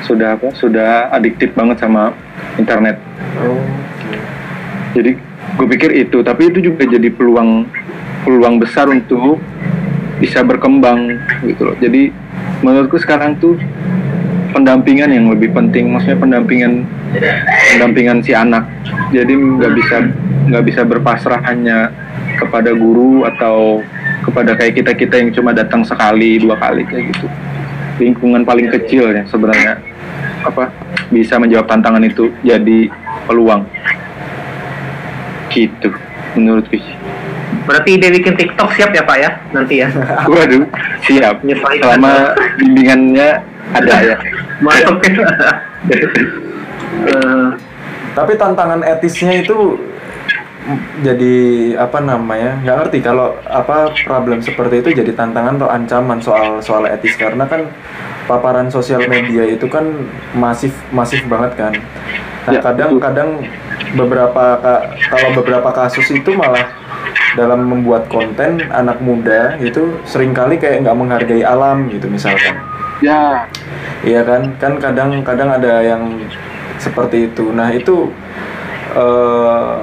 [0.05, 2.13] sudah apa sudah adiktif banget sama
[2.57, 2.97] internet.
[3.43, 3.61] Oh.
[4.97, 5.13] jadi
[5.57, 7.69] gue pikir itu tapi itu juga jadi peluang
[8.25, 9.37] peluang besar untuk
[10.17, 11.75] bisa berkembang gitu loh.
[11.77, 12.09] Jadi
[12.65, 13.55] menurutku sekarang tuh
[14.51, 16.83] pendampingan yang lebih penting maksudnya pendampingan
[17.73, 18.65] pendampingan si anak.
[19.13, 19.97] Jadi nggak bisa
[20.49, 21.93] nggak bisa berpasrah hanya
[22.37, 23.81] kepada guru atau
[24.25, 27.27] kepada kayak kita kita yang cuma datang sekali dua kali kayak gitu.
[28.01, 29.79] Lingkungan paling kecil ya sebenarnya.
[30.45, 30.69] Apa
[31.09, 32.91] bisa menjawab tantangan itu jadi
[33.25, 33.63] peluang
[35.51, 35.89] gitu
[36.35, 36.95] menurutku sih.
[37.67, 39.87] Berarti ide bikin TikTok siap ya Pak ya nanti ya?
[40.31, 40.63] Waduh,
[41.03, 41.43] siap.
[41.43, 41.83] Menyesuaikan.
[41.99, 42.13] Selama
[42.59, 43.29] bimbingannya
[43.75, 44.17] ada ya.
[44.63, 45.01] Masuk
[46.97, 47.49] Eh,
[48.17, 49.77] Tapi tantangan etisnya itu
[51.05, 51.35] jadi
[51.79, 56.89] apa namanya nggak ngerti kalau apa problem seperti itu jadi tantangan atau ancaman soal soal
[56.89, 57.71] etis karena kan
[58.27, 59.87] paparan sosial media itu kan
[60.35, 61.73] masif masif banget kan.
[62.45, 63.03] Nah Ya, kadang betul.
[63.03, 63.29] kadang
[63.95, 66.67] beberapa ka- kalau beberapa kasus itu malah
[67.35, 72.55] dalam membuat konten anak muda itu sering kali kayak nggak menghargai alam gitu misalkan.
[72.99, 73.45] Ya,
[74.01, 76.21] Iya kan, kan kadang-kadang ada yang
[76.77, 77.49] seperti itu.
[77.51, 78.09] Nah itu
[78.93, 79.73] eh,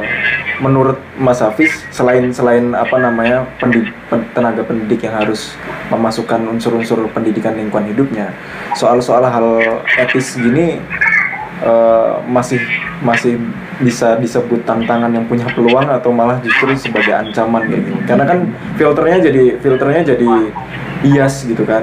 [0.63, 5.55] menurut Mas Hafiz selain selain apa namanya pendid- pen- tenaga pendidik yang harus
[5.91, 8.31] memasukkan unsur-unsur pendidikan lingkungan hidupnya,
[8.79, 9.49] soal-soal hal
[9.99, 10.79] etis gini
[11.65, 12.61] eh, masih
[13.03, 13.39] masih
[13.83, 17.91] bisa disebut tantangan yang punya peluang atau malah justru sebagai ancaman gini.
[18.07, 18.47] Karena kan
[18.79, 20.31] filternya jadi filternya jadi
[21.03, 21.83] bias gitu kan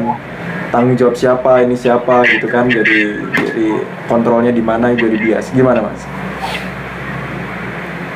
[0.72, 3.68] tanggung jawab siapa ini siapa gitu kan jadi jadi
[4.08, 6.02] kontrolnya di mana jadi bias gimana mas?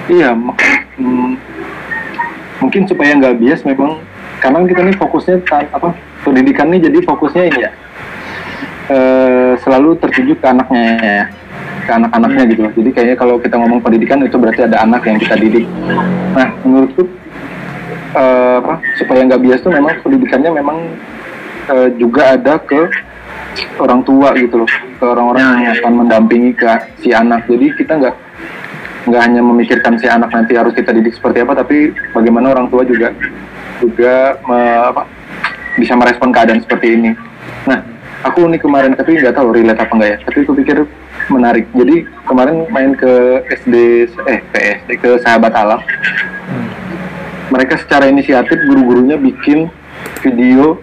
[0.09, 0.31] Iya.
[0.33, 1.31] hmm,
[2.61, 3.99] mungkin supaya nggak bias memang
[4.39, 5.35] karena kita nih fokusnya
[5.73, 7.71] apa pendidikan nih jadi fokusnya ini ya
[8.89, 11.25] eh, selalu tertuju ke anaknya ya
[11.85, 12.73] ke anak-anaknya gitu loh.
[12.73, 15.69] Jadi kayaknya kalau kita ngomong pendidikan itu berarti ada anak yang kita didik.
[16.33, 17.05] Nah, menurutku
[18.17, 20.77] eh, apa supaya nggak bias tuh memang pendidikannya memang
[21.69, 22.89] eh, juga ada ke
[23.79, 25.79] orang tua gitu loh, ke orang-orang Ya, yang ya, ya.
[25.79, 26.67] akan mendampingi ke
[26.99, 27.45] si anak.
[27.47, 28.15] Jadi kita nggak
[29.05, 32.81] nggak hanya memikirkan si anak nanti harus kita didik seperti apa, tapi bagaimana orang tua
[32.81, 33.13] juga
[33.77, 35.01] juga me- apa,
[35.77, 37.11] bisa merespon keadaan seperti ini.
[37.69, 37.85] Nah,
[38.25, 40.17] aku nih kemarin tapi nggak tahu relate apa enggak ya.
[40.25, 40.77] Tapi aku pikir
[41.29, 41.65] menarik.
[41.75, 43.75] Jadi kemarin main ke SD
[44.25, 45.81] eh ke SD ke Sahabat Alam.
[47.53, 49.69] Mereka secara inisiatif guru-gurunya bikin
[50.25, 50.81] video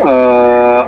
[0.00, 0.82] eh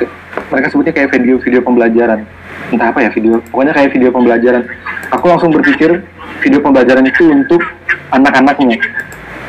[0.00, 0.12] ke-
[0.48, 2.24] mereka sebutnya kayak video-video pembelajaran.
[2.72, 3.38] Entah apa ya video.
[3.52, 4.64] Pokoknya kayak video pembelajaran.
[5.12, 6.00] Aku langsung berpikir
[6.40, 7.60] video pembelajaran itu untuk
[8.10, 8.80] anak-anaknya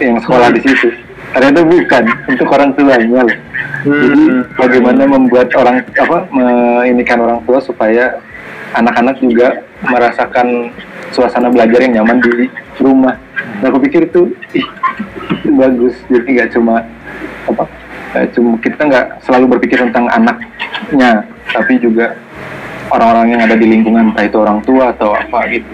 [0.03, 0.91] yang sekolah di situ.
[1.33, 3.37] Ternyata bukan untuk orang tuanya loh.
[3.83, 4.43] Jadi Hmm.
[4.55, 8.21] bagaimana membuat orang apa meinikan orang tua supaya
[8.75, 10.71] anak-anak juga merasakan
[11.11, 12.47] suasana belajar yang nyaman di
[12.79, 13.15] rumah.
[13.59, 14.67] Nah, aku pikir itu ih,
[15.57, 15.95] bagus.
[16.07, 16.83] Jadi nggak cuma
[17.43, 17.63] apa
[18.31, 22.13] cuma kita nggak selalu berpikir tentang anaknya, tapi juga
[22.91, 25.67] orang-orang yang ada di lingkungan, entah itu orang tua atau apa gitu.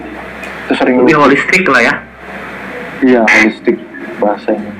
[0.66, 1.94] Itu sering lebih holistik lah ya.
[3.00, 3.80] iya holistik
[4.20, 4.70] bahasanya.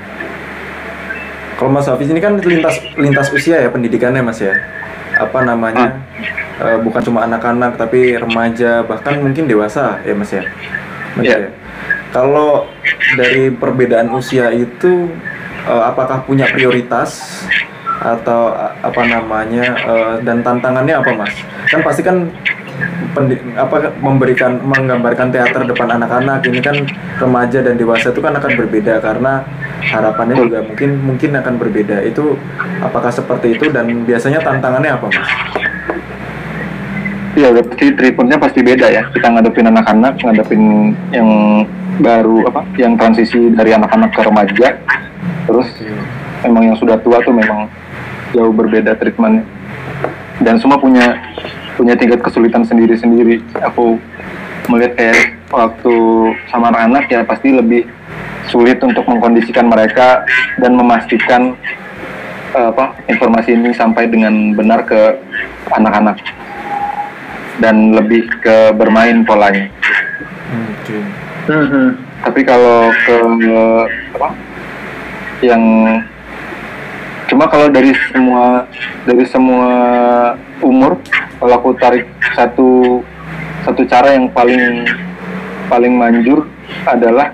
[1.56, 4.54] Kalau Mas Hafiz ini kan lintas lintas usia ya pendidikannya Mas ya.
[5.16, 6.00] Apa namanya?
[6.60, 10.44] eh, bukan cuma anak-anak tapi remaja bahkan mungkin dewasa ya Mas ya.
[11.16, 11.36] Mas Iya.
[11.36, 11.50] ya.
[12.12, 12.68] Kalau
[13.16, 15.08] dari perbedaan usia itu
[15.64, 17.44] eh, apakah punya prioritas
[18.00, 21.36] atau apa namanya eh, dan tantangannya apa Mas?
[21.68, 22.32] Kan pasti kan
[23.12, 26.76] pendi- apa memberikan menggambarkan teater depan anak-anak ini kan
[27.20, 29.44] remaja dan dewasa itu kan akan berbeda karena
[29.84, 32.40] harapannya juga mungkin mungkin akan berbeda itu
[32.80, 35.30] apakah seperti itu dan biasanya tantangannya apa mas?
[37.30, 39.06] Iya, udah pasti treatmentnya pasti beda ya.
[39.14, 41.28] Kita ngadepin anak-anak, ngadepin yang
[42.02, 44.68] baru apa, yang transisi dari anak-anak ke remaja.
[45.46, 45.68] Terus
[46.42, 47.70] memang yang sudah tua tuh memang
[48.34, 49.44] jauh berbeda treatmentnya.
[50.40, 51.20] Dan semua punya
[51.76, 53.40] punya tingkat kesulitan sendiri-sendiri.
[53.64, 53.96] Aku
[54.68, 55.18] melihat kayak
[55.50, 55.96] waktu
[56.52, 57.88] sama anak-anak ya pasti lebih
[58.48, 60.22] sulit untuk mengkondisikan mereka
[60.58, 61.54] dan memastikan
[62.54, 65.18] eh, apa informasi ini sampai dengan benar ke
[65.70, 66.18] anak-anak
[67.60, 69.68] dan lebih ke bermain polanya.
[70.50, 70.98] Oke.
[71.50, 71.86] Mhm.
[72.20, 73.16] Tapi kalau ke
[74.16, 74.28] apa
[75.40, 75.62] yang
[77.30, 78.66] cuma kalau dari semua
[79.06, 79.70] dari semua
[80.60, 80.98] umur
[81.38, 82.04] kalau aku tarik
[82.34, 83.00] satu
[83.62, 84.84] satu cara yang paling
[85.70, 86.50] paling manjur
[86.90, 87.30] adalah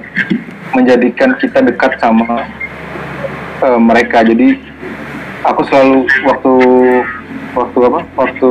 [0.77, 2.45] menjadikan kita dekat sama
[3.65, 4.21] eh, mereka.
[4.21, 4.61] Jadi
[5.47, 6.55] aku selalu waktu
[7.57, 8.51] waktu apa waktu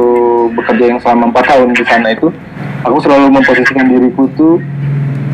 [0.57, 2.33] bekerja yang selama empat tahun di sana itu
[2.81, 4.57] aku selalu memposisikan diriku tuh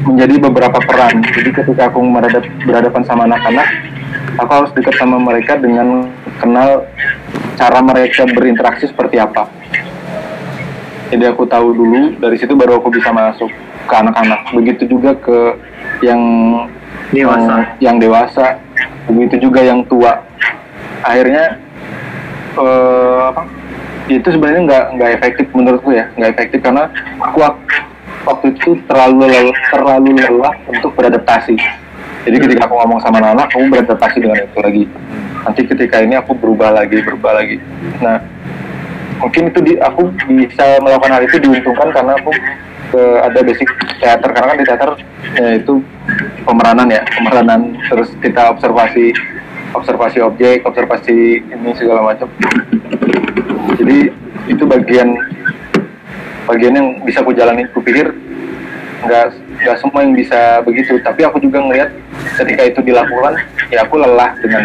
[0.04, 1.24] menjadi beberapa peran.
[1.24, 2.04] Jadi ketika aku
[2.68, 3.68] berhadapan sama anak-anak,
[4.38, 6.08] aku harus dekat sama mereka dengan
[6.40, 6.88] kenal
[7.58, 9.48] cara mereka berinteraksi seperti apa.
[11.12, 13.52] Jadi aku tahu dulu dari situ baru aku bisa masuk
[13.88, 14.48] ke anak-anak.
[14.56, 15.60] Begitu juga ke
[16.00, 16.22] yang
[17.12, 17.36] Dewasa.
[17.36, 18.46] yang, yang dewasa,
[19.12, 20.24] begitu juga yang tua.
[21.04, 21.60] Akhirnya
[22.56, 23.44] eh, apa?
[24.08, 26.88] Itu sebenarnya nggak nggak efektif menurutku ya, nggak efektif karena
[27.20, 27.64] aku wak-
[28.24, 31.56] waktu itu terlalu lelah, terlalu lelah untuk beradaptasi.
[32.22, 34.84] Jadi ketika aku ngomong sama anak, aku beradaptasi dengan itu lagi.
[35.42, 37.58] Nanti ketika ini aku berubah lagi, berubah lagi.
[37.98, 38.22] Nah,
[39.22, 42.32] mungkin itu di, aku bisa melakukan hal itu diuntungkan karena aku
[42.92, 43.70] ke, ada basic
[44.02, 44.90] teater karena kan di teater
[45.38, 45.80] ya itu
[46.44, 49.16] pemeranan ya pemeranan terus kita observasi
[49.72, 52.28] observasi objek observasi ini segala macam
[53.80, 54.12] jadi
[54.52, 55.16] itu bagian
[56.50, 58.12] bagian yang bisa aku jalani aku pikir
[59.08, 60.98] nggak nggak semua yang bisa begitu.
[61.02, 61.90] Tapi aku juga ngelihat
[62.42, 63.38] ketika itu dilakukan
[63.70, 64.64] ya aku lelah dengan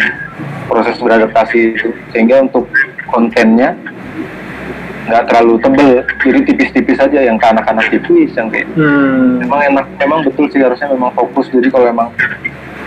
[0.67, 1.89] proses beradaptasi itu.
[2.11, 2.67] Sehingga untuk
[3.13, 3.77] kontennya
[5.07, 6.03] nggak terlalu tebel.
[6.25, 9.39] Jadi tipis-tipis aja yang ke anak-anak tipis yang kayak Hmm.
[9.39, 11.47] memang enak memang betul sih harusnya memang fokus.
[11.53, 12.09] Jadi kalau memang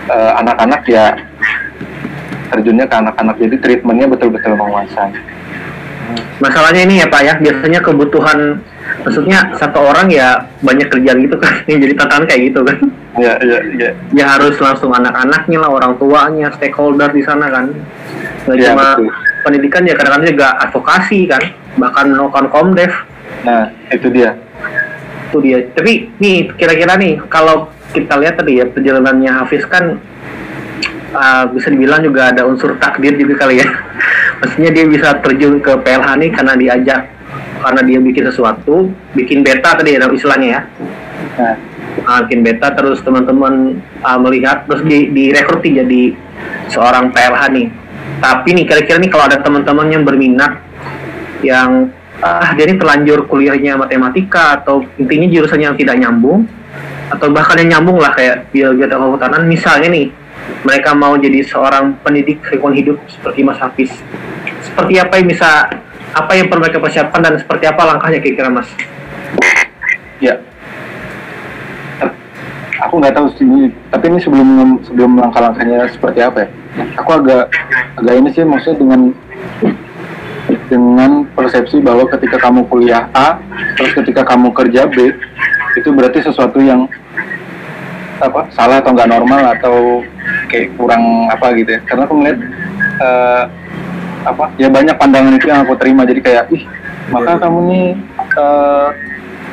[0.10, 1.16] eh, anak-anak ya
[2.50, 3.36] terjunnya ke anak-anak.
[3.38, 5.14] Jadi treatmentnya betul-betul menguasai.
[6.42, 8.64] Masalahnya ini ya Pak ya, biasanya kebutuhan
[9.06, 12.78] maksudnya satu orang ya banyak kerjaan gitu kan, yang jadi tantangan kayak gitu kan.
[13.20, 17.74] ya ya ya Ya harus langsung anak-anaknya lah, orang tuanya, stakeholder di sana kan.
[18.48, 19.08] Nggak Iya, cuma betul.
[19.44, 21.44] pendidikan ya kadang-kadang juga advokasi kan,
[21.78, 22.92] bahkan melakukan komdev
[23.46, 24.36] nah itu dia
[25.30, 25.58] itu dia.
[25.78, 30.02] Tapi nih kira-kira nih kalau kita lihat tadi ya perjalanannya Hafiz kan
[31.14, 33.68] uh, bisa dibilang juga ada unsur takdir juga kali ya.
[34.42, 37.02] Maksudnya dia bisa terjun ke PLH nih karena diajak
[37.60, 40.62] karena dia bikin sesuatu, bikin beta tadi ya istilahnya ya.
[41.38, 41.56] nah
[42.00, 46.02] Uh, bikin beta terus teman-teman uh, melihat terus di direkrut nih jadi
[46.72, 47.68] seorang PLH nih.
[48.24, 50.64] Tapi nih kira-kira nih kalau ada teman-teman yang berminat
[51.44, 56.44] yang ah dia ini terlanjur kuliahnya matematika atau intinya jurusan yang tidak nyambung
[57.10, 60.08] atau bahkan yang nyambung lah kayak biologi atau kehutanan misalnya nih
[60.68, 63.92] mereka mau jadi seorang pendidik lingkungan hidup seperti Mas Hafiz
[64.68, 65.50] seperti apa yang bisa
[66.14, 68.70] apa yang perlu mereka persiapkan dan seperti apa langkahnya kira-kira Mas?
[70.18, 70.42] Ya.
[72.88, 76.50] Aku nggak tahu sih tapi ini sebelum sebelum langkah-langkahnya seperti apa ya.
[77.04, 77.52] Aku agak
[78.00, 79.02] agak ini sih maksudnya dengan
[80.70, 83.38] dengan persepsi bahwa ketika kamu kuliah A
[83.78, 85.14] terus ketika kamu kerja B
[85.78, 86.90] itu berarti sesuatu yang
[88.20, 90.04] apa salah atau nggak normal atau
[90.50, 91.80] kayak kurang apa gitu ya.
[91.86, 92.40] Karena aku melihat
[93.00, 93.44] eh,
[94.28, 96.04] apa ya banyak pandangan itu yang aku terima.
[96.04, 96.64] Jadi kayak ih
[97.10, 97.86] maka kamu nih
[98.20, 98.88] eh,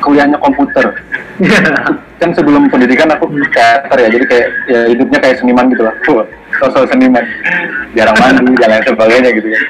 [0.03, 0.85] kuliahnya komputer.
[2.21, 5.93] Kan sebelum pendidikan aku teater ya jadi kayak ya hidupnya kayak seniman gitu lah.
[6.57, 7.21] Sosok seniman.
[7.93, 9.63] Jarang mandi dan lain sebagainya gitu kan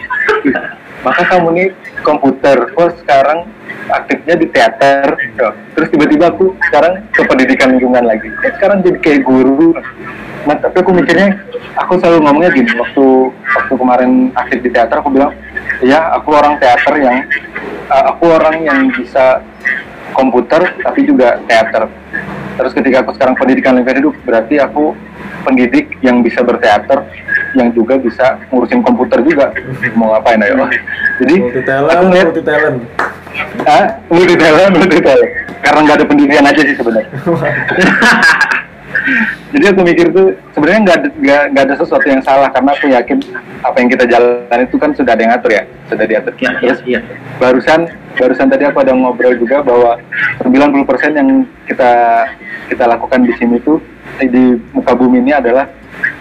[1.08, 1.68] maka kamu nih
[2.04, 2.58] komputer.
[2.76, 3.48] Oh sekarang
[3.88, 5.16] aktifnya di teater.
[5.38, 5.54] Tuh.
[5.78, 8.28] terus tiba-tiba aku sekarang ke pendidikan lingkungan lagi.
[8.44, 9.78] Eh, sekarang jadi kayak guru
[10.48, 11.30] nah, tapi aku mikirnya
[11.76, 15.36] aku selalu ngomongnya gini waktu waktu kemarin aktif di teater aku bilang
[15.84, 17.28] ya aku orang teater yang
[17.92, 19.44] uh, aku orang yang bisa
[20.16, 21.92] komputer tapi juga teater.
[22.58, 24.98] Terus ketika aku sekarang pendidikan lingkungan hidup berarti aku
[25.46, 27.06] pendidik yang bisa berteater
[27.54, 29.54] yang juga bisa ngurusin komputer juga.
[29.94, 30.66] Mau ngapain ayo?
[31.22, 32.78] Jadi multi talent aku ngeliat multi talent
[33.68, 35.32] ah multi talent multi talent
[35.62, 37.10] karena nggak ada pendidikan aja sih sebenarnya
[39.56, 42.86] Jadi aku mikir tuh sebenarnya nggak ada- nggak nggak ada sesuatu yang salah karena aku
[42.92, 43.18] yakin
[43.64, 46.34] apa yang kita jalan itu kan sudah ada yang atur ya, sudah diatur.
[46.38, 47.00] Ya, ya, iya.
[47.40, 47.88] barusan
[48.20, 49.96] barusan tadi aku ada ngobrol juga bahwa
[50.44, 51.30] 90% yang
[51.70, 51.92] kita
[52.68, 53.80] kita lakukan di sini tuh
[54.20, 55.72] di muka bumi ini adalah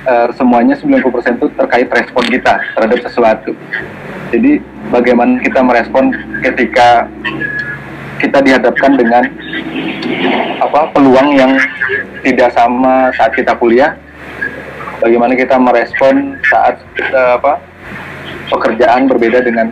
[0.06, 1.02] eh, semuanya 90%
[1.42, 3.50] itu terkait respon kita terhadap sesuatu.
[4.30, 4.62] Jadi
[4.94, 7.10] bagaimana kita merespon ketika
[8.16, 9.28] kita dihadapkan dengan
[10.62, 11.52] apa peluang yang
[12.24, 13.96] tidak sama saat kita kuliah.
[14.96, 17.60] Bagaimana kita merespon saat kita apa
[18.48, 19.68] pekerjaan berbeda dengan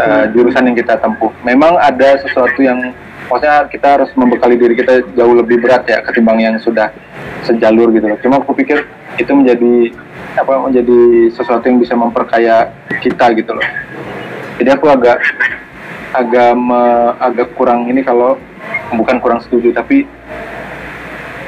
[0.00, 1.28] uh, jurusan yang kita tempuh.
[1.44, 2.94] Memang ada sesuatu yang
[3.28, 6.88] maksudnya kita harus membekali diri kita jauh lebih berat ya ketimbang yang sudah
[7.44, 8.18] sejalur gitu loh.
[8.24, 8.86] Cuma aku pikir
[9.20, 9.92] itu menjadi
[10.40, 12.72] apa menjadi sesuatu yang bisa memperkaya
[13.04, 13.66] kita gitu loh.
[14.56, 15.20] Jadi aku agak
[16.12, 18.36] agak me- agak kurang ini kalau
[18.92, 20.04] bukan kurang setuju tapi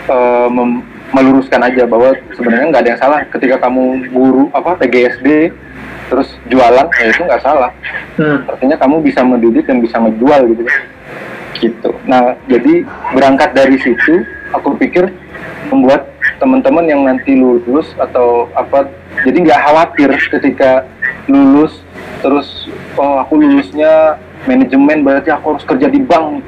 [0.08, 0.84] eh, mem-
[1.14, 3.20] meluruskan aja bahwa sebenarnya nggak ada yang salah.
[3.30, 5.54] Ketika kamu guru apa PGSD
[6.10, 7.70] terus jualan ya itu nggak salah.
[8.14, 8.46] Hmm.
[8.46, 10.62] artinya kamu bisa mendidik dan bisa ngejual gitu.
[11.58, 11.90] Gitu.
[12.04, 12.82] Nah jadi
[13.14, 15.10] berangkat dari situ aku pikir
[15.70, 18.90] membuat teman-teman yang nanti lulus atau apa
[19.24, 20.84] jadi nggak khawatir ketika
[21.30, 21.80] lulus
[22.20, 26.44] terus oh aku lulusnya manajemen berarti aku harus kerja di bank.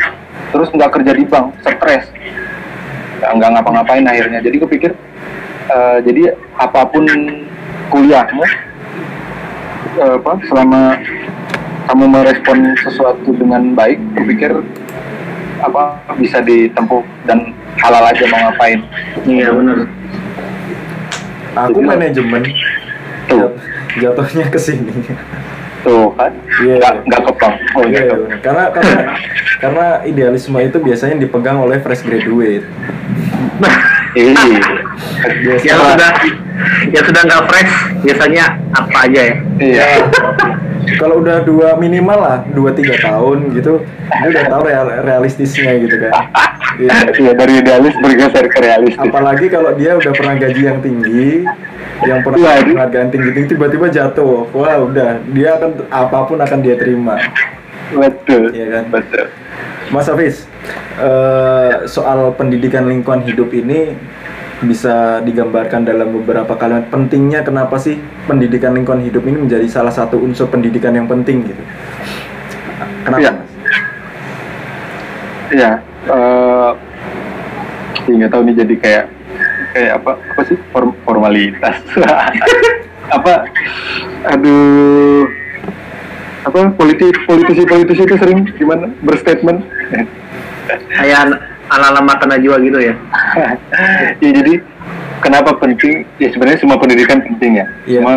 [0.52, 2.06] Terus nggak kerja di bank stres.
[3.20, 4.40] Nggak ngapa-ngapain akhirnya.
[4.40, 4.90] Jadi kepikir
[5.70, 7.04] eh, jadi apa pun
[7.90, 8.44] kuliahmu
[10.00, 11.00] eh, apa selama
[11.86, 14.50] kamu merespon sesuatu dengan baik kupikir
[15.62, 18.80] apa bisa ditempuh dan halal aja mau ngapain.
[19.24, 19.78] Iya benar.
[21.56, 22.42] Aku manajemen.
[23.26, 23.38] Tuh.
[23.40, 23.58] Jat-
[23.96, 24.92] jatuhnya ke sini.
[25.86, 27.02] Tuh kan Iya, nggak iya.
[27.06, 27.22] nggak
[27.78, 28.36] oh Iya, gitu iya.
[28.42, 29.00] karena karena
[29.62, 32.66] karena idealisme itu biasanya dipegang oleh fresh graduate.
[34.16, 34.34] iya
[35.62, 36.10] yang sudah
[36.90, 37.72] yang sudah nggak fresh
[38.04, 39.36] biasanya apa aja ya?
[39.60, 39.84] iya
[40.96, 45.96] kalau udah dua minimal lah dua tiga tahun gitu dia udah tahu real, realistisnya gitu
[46.02, 46.12] kan
[46.76, 47.08] Iya.
[47.08, 51.48] Iya, dari idealis bergeser ke realistis apalagi kalau dia udah pernah gaji yang tinggi
[52.04, 52.76] yang pernah Waduh.
[52.76, 57.16] penghargaan tinggi tinggi tiba-tiba jatuh wah udah dia akan apa pun akan dia terima
[57.88, 58.84] betul Iya kan?
[58.92, 59.24] betul
[59.88, 60.44] Mas Hafiz
[60.98, 63.96] eh, soal pendidikan lingkungan hidup ini
[64.58, 70.16] bisa digambarkan dalam beberapa kalimat pentingnya kenapa sih pendidikan lingkungan hidup ini menjadi salah satu
[70.16, 71.62] unsur pendidikan yang penting gitu
[73.04, 73.32] kenapa Iya.
[73.32, 73.50] Mas?
[75.46, 75.70] Iya,
[76.08, 76.70] eh
[78.06, 79.04] ya nggak tahu nih jadi kayak
[79.76, 80.56] kayak apa apa sih?
[80.72, 81.76] Form- formalitas.
[83.06, 83.46] Apa?
[84.34, 85.30] Aduh.
[86.42, 86.74] Apa?
[86.74, 88.90] Politik politisi politisi itu sering gimana?
[89.04, 89.62] Berstatement.
[90.90, 91.38] Kayak
[91.70, 92.94] ala-ala mata najwa gitu ya.
[94.24, 94.58] ya jadi
[95.22, 96.02] kenapa penting?
[96.18, 97.66] Ya sebenarnya semua pendidikan penting ya.
[97.86, 98.00] Iya.
[98.02, 98.14] cuma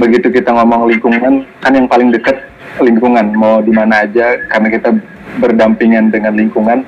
[0.00, 2.40] begitu kita ngomong lingkungan kan yang paling dekat
[2.80, 3.28] lingkungan.
[3.36, 4.88] Mau di mana aja karena kita
[5.36, 6.86] berdampingan dengan lingkungan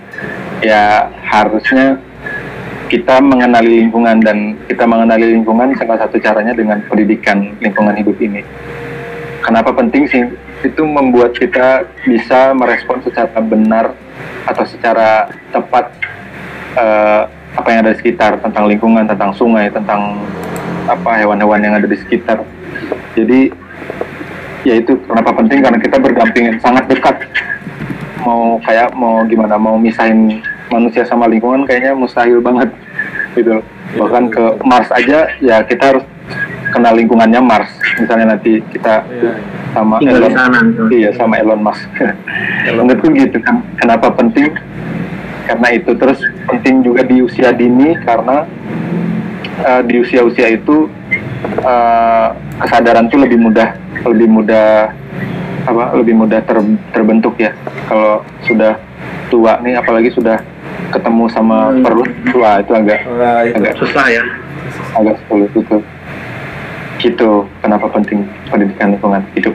[0.65, 2.01] ya harusnya
[2.87, 8.47] kita mengenali lingkungan dan kita mengenali lingkungan salah satu caranya dengan pendidikan lingkungan hidup ini.
[9.43, 10.23] Kenapa penting sih?
[10.63, 13.95] Itu membuat kita bisa merespon secara benar
[14.47, 15.91] atau secara tepat
[16.79, 17.23] eh,
[17.57, 20.23] apa yang ada di sekitar tentang lingkungan tentang sungai tentang
[20.87, 22.43] apa hewan-hewan yang ada di sekitar.
[23.19, 23.51] Jadi
[24.67, 27.17] ya itu kenapa penting karena kita berdampingan sangat dekat.
[28.23, 32.71] Mau kayak mau gimana mau misahin manusia sama lingkungan kayaknya mustahil banget
[33.33, 33.63] gitu.
[33.95, 36.05] Bahkan ke Mars aja ya kita harus
[36.71, 37.71] kenal lingkungannya Mars.
[37.97, 39.33] Misalnya nanti kita Iya.
[39.73, 40.59] sama Tinggal Elon sana.
[40.91, 41.87] iya sama Elon Musk.
[42.67, 44.53] Menurutku gitu kan kenapa penting?
[45.47, 45.95] Karena itu.
[45.95, 48.45] Terus penting juga di usia dini karena
[49.63, 50.91] eh, di usia-usia itu
[51.61, 53.69] eh, kesadaran tuh lebih mudah
[54.05, 54.91] lebih mudah
[55.67, 57.55] apa lebih mudah ter- terbentuk ya.
[57.87, 58.79] Kalau sudah
[59.29, 60.39] tua nih apalagi sudah
[60.89, 61.83] ketemu sama Hmm.
[61.83, 63.57] perut tua itu agak Wah, itu.
[63.57, 64.23] agak Susah ya.
[64.95, 65.77] agak sulit itu
[66.97, 67.31] gitu
[67.61, 69.53] kenapa penting pendidikan lingkungan hidup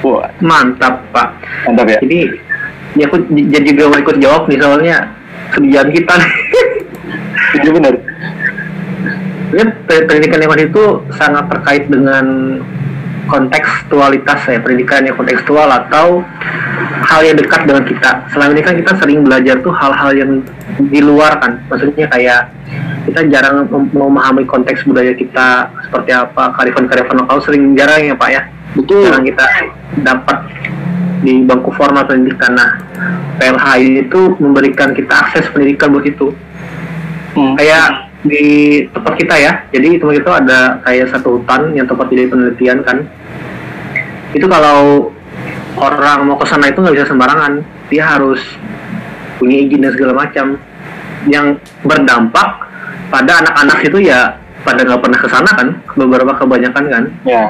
[0.00, 1.28] wah Mantap Pak.
[1.64, 2.20] mantap ya Jadi
[2.94, 4.96] ya aku jadi juga mau ikut jawab nih soalnya
[5.50, 6.14] kerjaan kita.
[7.56, 7.94] iya benar
[9.50, 12.24] Ya, pe- pendidikan lingkungan itu sangat terkait dengan
[13.30, 16.26] kontekstualitas ya pendidikan yang kontekstual atau
[17.06, 18.26] hal yang dekat dengan kita.
[18.34, 20.30] Selama ini kan kita sering belajar tuh hal-hal yang
[20.90, 22.50] di luar kan, maksudnya kayak
[23.06, 28.30] kita jarang mem- memahami konteks budaya kita seperti apa, karifan-karifan lokal sering jarang ya Pak
[28.30, 28.42] ya.
[28.70, 29.44] betul Jarang kita
[30.06, 30.38] dapat
[31.26, 32.54] di bangku formal pendidikan.
[32.54, 32.78] Nah,
[33.40, 33.66] PLH
[34.06, 36.30] itu memberikan kita akses pendidikan buat itu
[37.30, 37.54] Hmm.
[37.54, 38.42] kayak di
[38.90, 39.52] tempat kita ya.
[39.70, 43.06] Jadi tempat kita ada kayak satu hutan yang tempat jadi penelitian kan.
[44.34, 45.10] Itu kalau
[45.80, 47.62] orang mau ke sana itu nggak bisa sembarangan.
[47.90, 48.40] Dia harus
[49.40, 50.46] punya izin dan segala macam.
[51.28, 51.46] Yang
[51.84, 52.48] berdampak
[53.12, 55.68] pada anak-anak itu ya pada nggak pernah ke sana kan.
[55.98, 57.04] Beberapa kebanyakan kan.
[57.26, 57.44] Ya.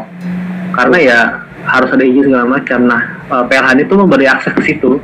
[0.71, 1.21] Karena ya
[1.69, 2.81] harus ada izin segala macam.
[2.89, 4.97] Nah, eh, PLH itu memberi akses ke situ,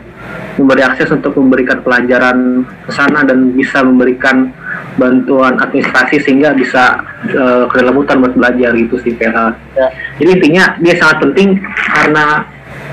[0.57, 4.51] memberi akses untuk memberikan pelajaran ke sana dan bisa memberikan
[4.97, 9.53] bantuan administrasi sehingga bisa eh, ke dalam hutan buat belajar gitu sih PLH.
[9.77, 9.89] Ya.
[10.21, 11.61] Jadi intinya dia sangat penting
[11.93, 12.45] karena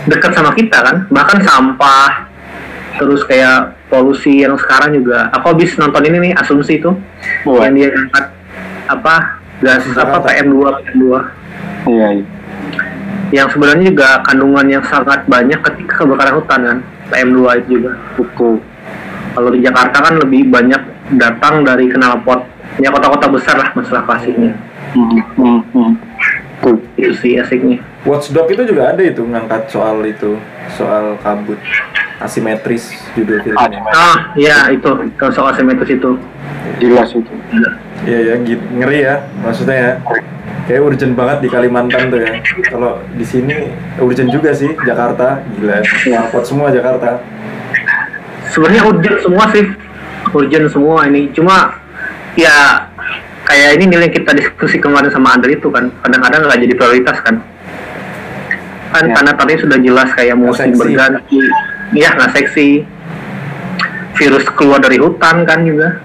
[0.08, 2.28] dekat sama kita kan, bahkan sampah
[3.00, 5.32] terus kayak polusi yang sekarang juga.
[5.34, 6.92] Aku habis nonton ini nih asumsi itu
[7.48, 7.66] Wah.
[7.66, 8.26] yang dia angkat
[8.92, 9.16] apa
[9.64, 10.28] gas apa Jakarta.
[10.28, 11.06] PM2 PM2
[11.84, 12.26] Iya, iya.
[13.32, 16.78] yang sebenarnya juga kandungan yang sangat banyak ketika kebakaran hutan kan
[17.12, 18.60] PM2 itu juga Betul.
[19.34, 20.82] Kalau di Jakarta kan lebih banyak
[21.18, 22.42] datang dari knalpot
[22.82, 24.54] ya kota-kota besar lah masalah klasiknya
[24.94, 25.92] Hmm, hmm, hmm.
[26.62, 26.78] Betul.
[27.02, 30.38] itu sih asiknya Watchdog itu juga ada itu ngangkat soal itu
[30.78, 31.58] soal kabut
[32.22, 33.82] asimetris judul filmnya.
[33.90, 34.86] ah ya itu
[35.18, 36.14] kalau soal asimetris itu
[36.80, 37.34] Jelas itu.
[38.04, 38.64] Iya ya, gitu.
[38.76, 39.92] ngeri ya maksudnya ya.
[40.64, 42.40] Kayak urgent banget di Kalimantan tuh ya.
[42.72, 43.68] Kalau di sini
[44.00, 45.84] urgent juga sih Jakarta, gila.
[45.84, 47.20] Knalpot semua Jakarta.
[48.54, 49.66] Sebenarnya urgent semua sih.
[50.32, 51.28] Urgent semua ini.
[51.34, 51.74] Cuma
[52.38, 52.88] ya
[53.44, 55.90] kayak ini nilai kita diskusi kemarin sama Andre itu kan.
[56.06, 57.36] Kadang-kadang nggak jadi prioritas kan.
[58.94, 59.14] Kan Ya.
[59.18, 61.42] karena tadi sudah jelas kayak musim berganti.
[61.98, 62.86] Ya nggak seksi.
[64.14, 65.98] Virus keluar dari hutan kan juga.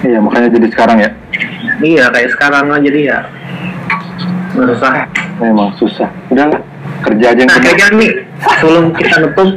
[0.00, 1.10] Iya, makanya jadi sekarang ya.
[1.84, 2.80] iya kayak sekarang lah.
[2.80, 3.20] Jadi ya
[4.56, 5.04] susah
[5.36, 6.08] Memang susah.
[6.32, 6.56] Udahlah,
[7.04, 8.10] kerja aja yang nah kayaknya nih.
[8.40, 9.50] Sebelum kita nutup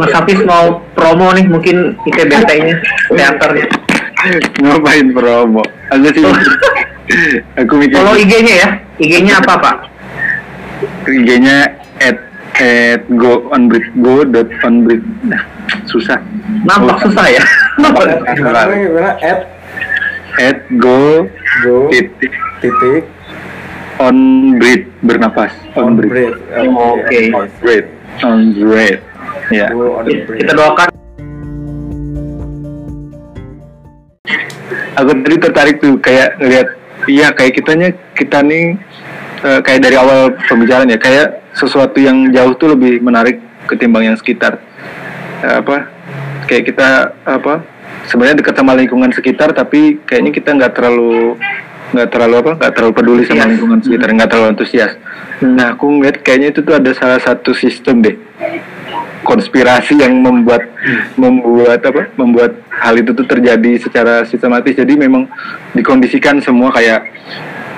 [0.00, 2.76] Mas Hafiz mau promo nih mungkin ITBT-nya
[3.12, 3.66] teaternya
[4.56, 5.60] Ngapain promo?
[5.92, 6.24] Aku sih.
[7.60, 9.76] aku mikir Kalau IG-nya ya, IG-nya apa Pak?
[11.04, 12.18] IG-nya at
[12.56, 15.04] at go on breed go dot on breed.
[15.28, 15.42] Nah,
[15.90, 16.16] susah.
[16.64, 17.44] Nampak susah ya.
[18.32, 19.12] Gimana?
[19.20, 19.40] At
[20.40, 21.28] At go
[21.62, 22.32] go titik
[22.64, 23.04] titik
[24.00, 24.16] on
[24.58, 26.34] breed bernapas on on bread.
[26.64, 27.20] Oke.
[27.30, 27.84] On breed.
[28.24, 28.98] On breed.
[29.52, 29.68] Ya.
[29.72, 30.40] Bread.
[30.40, 30.88] Kita doakan.
[34.94, 36.68] Aku tadi tertarik tuh kayak ngeliat
[37.10, 38.78] iya kayak kitanya kita nih
[39.42, 44.16] eh, kayak dari awal pembicaraan ya kayak sesuatu yang jauh tuh lebih menarik ketimbang yang
[44.16, 44.62] sekitar.
[45.42, 45.90] Eh, apa
[46.46, 46.88] kayak kita
[47.26, 47.66] apa
[48.06, 51.36] sebenarnya dekat sama lingkungan sekitar tapi kayaknya kita nggak terlalu
[51.94, 54.92] nggak terlalu apa nggak terlalu peduli sama lingkungan sekitar nggak terlalu antusias.
[55.42, 55.54] Hmm.
[55.58, 58.16] nah aku ngeliat kayaknya itu tuh ada salah satu sistem deh
[59.24, 60.68] konspirasi yang membuat
[61.16, 64.76] membuat apa membuat hal itu tuh terjadi secara sistematis.
[64.76, 65.26] Jadi memang
[65.72, 67.08] dikondisikan semua kayak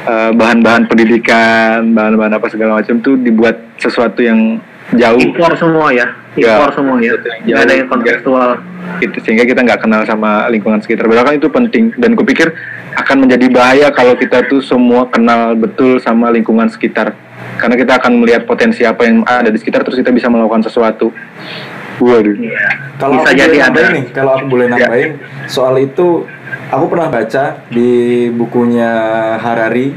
[0.07, 4.59] eh, bahan-bahan pendidikan bahan-bahan apa segala macam tuh dibuat sesuatu yang
[4.93, 6.55] jauh impor semua ya, Ya.
[6.55, 7.17] impor semua ya.
[7.43, 8.51] Nggak ada yang kontekstual.
[8.97, 12.55] gitu sehingga kita nggak kenal sama lingkungan sekitar padahal kan itu penting dan kupikir
[12.95, 17.13] akan menjadi bahaya kalau kita tuh semua kenal betul sama lingkungan sekitar
[17.57, 21.11] karena kita akan melihat potensi apa yang ada di sekitar terus kita bisa melakukan sesuatu
[21.99, 22.95] waduh Iya.
[22.95, 23.83] Kalau Bisa jadi boleh ada.
[23.91, 25.11] nih, kalau aku boleh nambahin
[25.47, 26.07] soal itu,
[26.71, 27.91] aku pernah baca di
[28.33, 28.91] bukunya
[29.39, 29.95] Harari.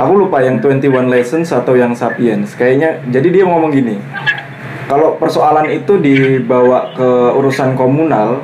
[0.00, 2.56] Aku lupa yang 21 Lessons atau yang Sapiens.
[2.56, 4.00] Kayaknya jadi dia ngomong gini.
[4.88, 8.40] Kalau persoalan itu dibawa ke urusan komunal,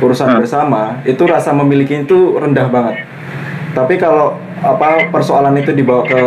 [0.00, 0.38] urusan Hmm.
[0.44, 3.04] bersama, itu rasa memiliki itu rendah banget.
[3.74, 6.22] Tapi kalau apa persoalan itu dibawa ke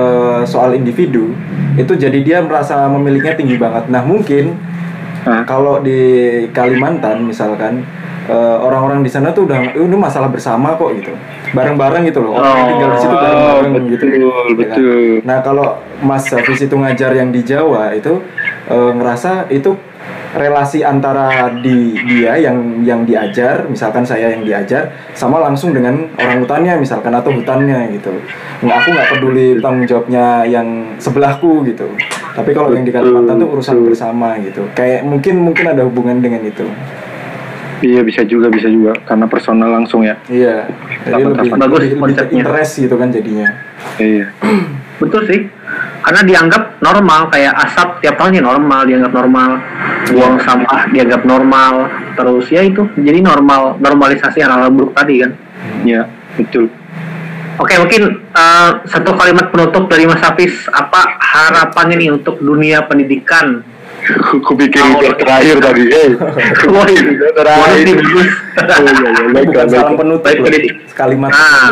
[0.50, 1.32] soal individu,
[1.78, 3.88] itu jadi dia merasa memilikinya tinggi banget.
[3.88, 4.58] Nah, mungkin
[5.24, 5.46] Hah?
[5.48, 6.00] kalau di
[6.52, 7.88] Kalimantan misalkan
[8.28, 11.11] eh, orang-orang di sana tuh udah "Eh, ini masalah bersama kok gitu.
[11.51, 12.36] Bareng-bareng gitu loh.
[12.36, 14.05] Orang yang tinggal di situ Oh, bareng-bareng betul, gitu.
[14.05, 14.55] ya kan?
[14.55, 15.01] betul.
[15.23, 15.67] nah kalau
[15.99, 18.19] Mas Hafiz itu ngajar yang di Jawa itu
[18.67, 19.75] eh, ngerasa itu
[20.28, 26.43] relasi antara di dia yang yang diajar misalkan saya yang diajar sama langsung dengan orang
[26.43, 28.11] hutannya misalkan atau hutannya gitu.
[28.61, 30.67] Nggak aku nggak peduli tanggung jawabnya yang
[30.99, 31.88] sebelahku gitu.
[32.36, 34.67] Tapi kalau yang di Kalimantan tuh urusan bersama gitu.
[34.75, 36.67] Kayak mungkin mungkin ada hubungan dengan itu
[37.80, 40.65] iya bisa juga bisa juga karena personal langsung ya iya
[41.03, 41.51] jadi Dapat lebih?
[41.51, 42.38] Bagus lebih, lebih konsepnya.
[42.41, 43.47] interest gitu kan jadinya
[43.97, 44.28] iya
[44.97, 45.45] Betul sih.
[46.01, 49.61] Karena dianggap normal kayak asap tiap tahun ya normal, dianggap normal.
[50.09, 51.86] Buang sampah dianggap normal.
[52.17, 55.38] Terus ya itu jadi normal, normalisasi hal-hal buruk tadi kan.
[55.86, 56.73] iya betul
[57.57, 63.61] Oke, mungkin eh, satu kalimat penutup dari Mas Hafiz, apa harapannya nih untuk dunia pendidikan
[64.08, 65.84] Aku pikir itu terakhir tadi.
[65.86, 66.10] Eh,
[66.74, 66.95] Woi,
[67.34, 67.84] terakhir.
[67.84, 68.28] nih, bagus.
[68.58, 69.10] Oh iya,
[69.45, 69.64] iya.
[69.70, 70.45] Salam penutup Baik, loh.
[70.47, 70.74] pendidik.
[70.93, 71.72] Kalimat Nah.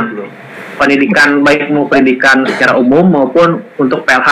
[0.76, 4.30] pendidikan baik mau pendidikan secara umum maupun untuk PLH.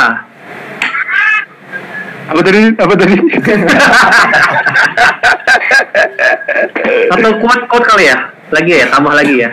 [2.26, 2.62] Apa tadi?
[2.74, 3.16] Apa tadi?
[7.10, 8.18] Atau kuat kuat kali ya?
[8.52, 9.50] Lagi ya, tambah lagi ya.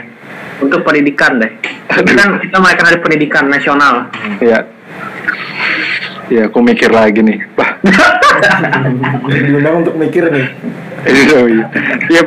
[0.61, 1.51] Untuk pendidikan deh.
[1.89, 4.07] Kan kita merayakan hari pendidikan nasional.
[4.39, 4.61] Iya.
[6.31, 7.43] Ya, aku mikir lagi nih.
[9.51, 10.47] Diundang untuk mikir nih.
[11.03, 11.67] Iya, iya.
[12.07, 12.23] Iya,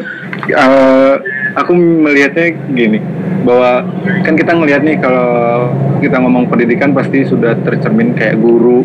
[0.52, 1.14] eh,
[1.56, 3.00] aku melihatnya gini,
[3.48, 3.88] bahwa
[4.28, 5.72] kan kita ngelihat nih kalau
[6.04, 8.84] kita ngomong pendidikan pasti sudah tercermin kayak guru,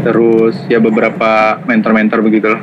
[0.00, 2.62] terus ya beberapa mentor-mentor begitu loh.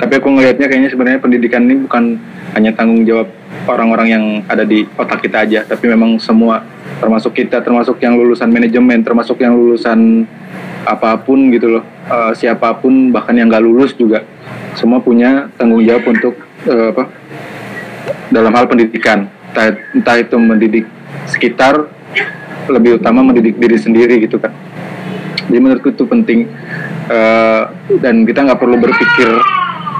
[0.00, 2.16] Tapi aku ngelihatnya kayaknya sebenarnya pendidikan ini bukan
[2.56, 3.28] hanya tanggung jawab
[3.68, 6.64] orang-orang yang ada di otak kita aja, tapi memang semua
[6.98, 10.26] termasuk kita, termasuk yang lulusan manajemen, termasuk yang lulusan
[10.86, 14.24] apa pun gitu loh, Eh, siapa pun bahkan yang nggak lulus juga
[14.72, 17.04] semua punya tanggung jawab untuk eh, apa
[18.32, 19.28] dalam hal pendidikan.
[19.52, 20.88] Entah, entah itu mendidik
[21.28, 21.84] sekitar
[22.72, 24.52] lebih utama mendidik diri sendiri gitu kan
[25.48, 26.48] jadi menurutku itu penting.
[27.12, 27.62] Eh,
[28.00, 29.28] dan kita nggak perlu berpikir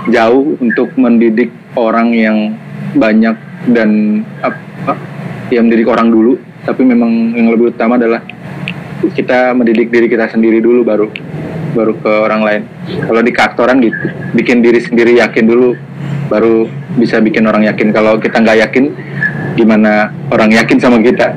[0.09, 2.57] jauh untuk mendidik orang yang
[2.97, 3.37] banyak
[3.69, 4.97] dan apa
[5.53, 8.21] ya mendidik orang dulu tapi memang yang lebih utama adalah
[9.17, 11.09] kita mendidik diri kita sendiri dulu baru
[11.73, 12.63] baru ke orang lain.
[13.09, 13.97] Kalau di kantoran gitu
[14.37, 15.73] bikin diri sendiri yakin dulu
[16.29, 16.69] baru
[17.01, 17.89] bisa bikin orang yakin.
[17.97, 18.85] Kalau kita nggak yakin
[19.57, 21.33] gimana orang yakin sama kita?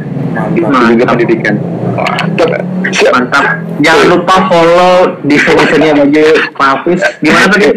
[0.52, 1.56] Itu juga pendidikan.
[1.96, 2.60] Mantap
[2.92, 3.12] Siap.
[3.16, 3.46] Mantap.
[3.82, 7.00] Jangan lupa follow di sini bagi Pak Hafiz.
[7.24, 7.68] Gimana tadi?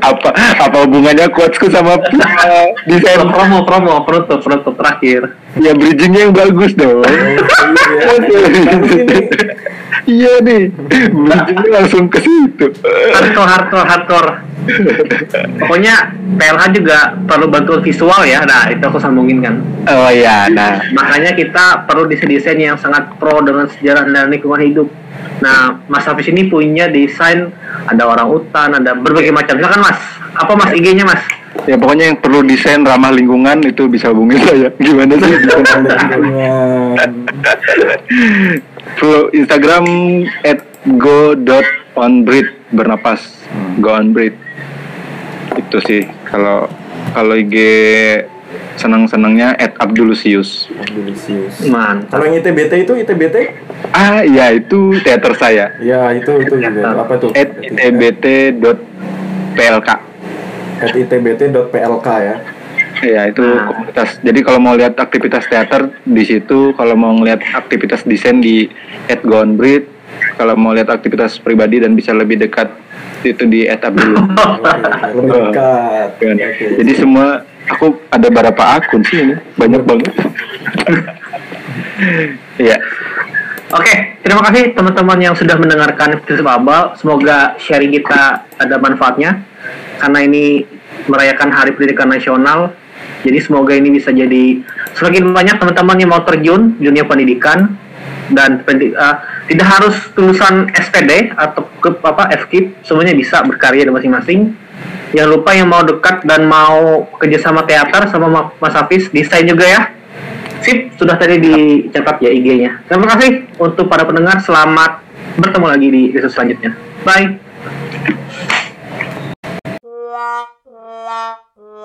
[0.00, 0.30] apa
[0.62, 5.34] apa hubungannya quotesku sama uh, desain Promo, promo, penutup, penutup terakhir.
[5.56, 7.00] ya bridgingnya yang bagus dong
[10.06, 10.70] iya nih
[11.12, 14.30] bridgingnya langsung ke situ Hardcore, hardcore, hardcore.
[15.62, 18.42] Pokoknya PLH juga perlu bantuan visual ya.
[18.42, 19.62] Nah, itu aku sambungin kan.
[19.86, 24.88] oh ya nah Makanya kita perlu desain-desain yang sangat pro dengan sejarah dan lingkungan hidup.
[25.38, 27.52] Nah, Mas Hafiz ini punya desain
[27.86, 29.54] ada orang hutan, ada berbagai macam.
[29.54, 30.00] Silakan Mas.
[30.34, 31.22] Apa Mas IG-nya Mas?
[31.64, 35.32] ya pokoknya yang perlu desain ramah lingkungan itu bisa hubungi saya gimana sih
[38.94, 39.84] follow Instagram
[40.46, 40.62] at
[40.98, 43.20] go.onbreed bernapas
[43.82, 44.34] go on breed
[45.58, 46.70] itu sih kalau
[47.10, 47.54] kalau IG
[48.76, 51.64] senang senangnya at Abdulusius Delicious.
[51.66, 52.20] Mantap.
[52.20, 53.36] Kalau yang ITBT itu ITBT?
[53.96, 56.92] ah ya itu teater saya Ya itu itu juga.
[56.92, 57.32] Apa tuh?
[57.32, 58.78] at itbt.plk
[60.76, 62.36] At itbt.plk ya.
[63.02, 63.68] Ya itu Nah.
[63.68, 68.68] komunitas jadi kalau mau lihat aktivitas teater di situ kalau mau ngeliat aktivitas desain di
[69.10, 69.88] at go on breed
[70.36, 72.72] kalau mau lihat aktivitas pribadi dan bisa lebih dekat
[73.24, 74.12] itu di at Abdul
[75.16, 76.08] Lebih dekat.
[76.20, 76.66] Oke.
[76.84, 79.34] Jadi semua aku ada berapa akun sih ini?
[79.56, 80.12] Banyak banget.
[82.60, 82.76] Iya.
[83.72, 86.94] Oke, terima kasih teman-teman yang sudah mendengarkan episode Abal.
[86.94, 89.42] Semoga sharing kita ada manfaatnya.
[89.98, 90.62] Karena ini
[91.08, 92.76] merayakan Hari Pendidikan Nasional.
[93.26, 94.62] Jadi semoga ini bisa jadi
[94.94, 97.74] semakin banyak teman-teman yang mau terjun dunia pendidikan
[98.30, 99.16] dan uh,
[99.50, 104.54] tidak harus tulisan SPD atau ke apa FKIP semuanya bisa berkarya di masing-masing.
[105.10, 109.66] Jangan lupa yang mau dekat dan mau kerja sama teater sama Mas Hafiz desain juga
[109.66, 109.82] ya.
[110.62, 112.86] Sip, sudah tadi dicatat ya IG-nya.
[112.86, 114.38] Terima kasih untuk para pendengar.
[114.42, 115.02] Selamat
[115.38, 116.70] bertemu lagi di episode selanjutnya.
[117.06, 117.46] Bye.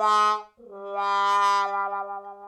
[0.02, 2.41] la la, la, la, la, la.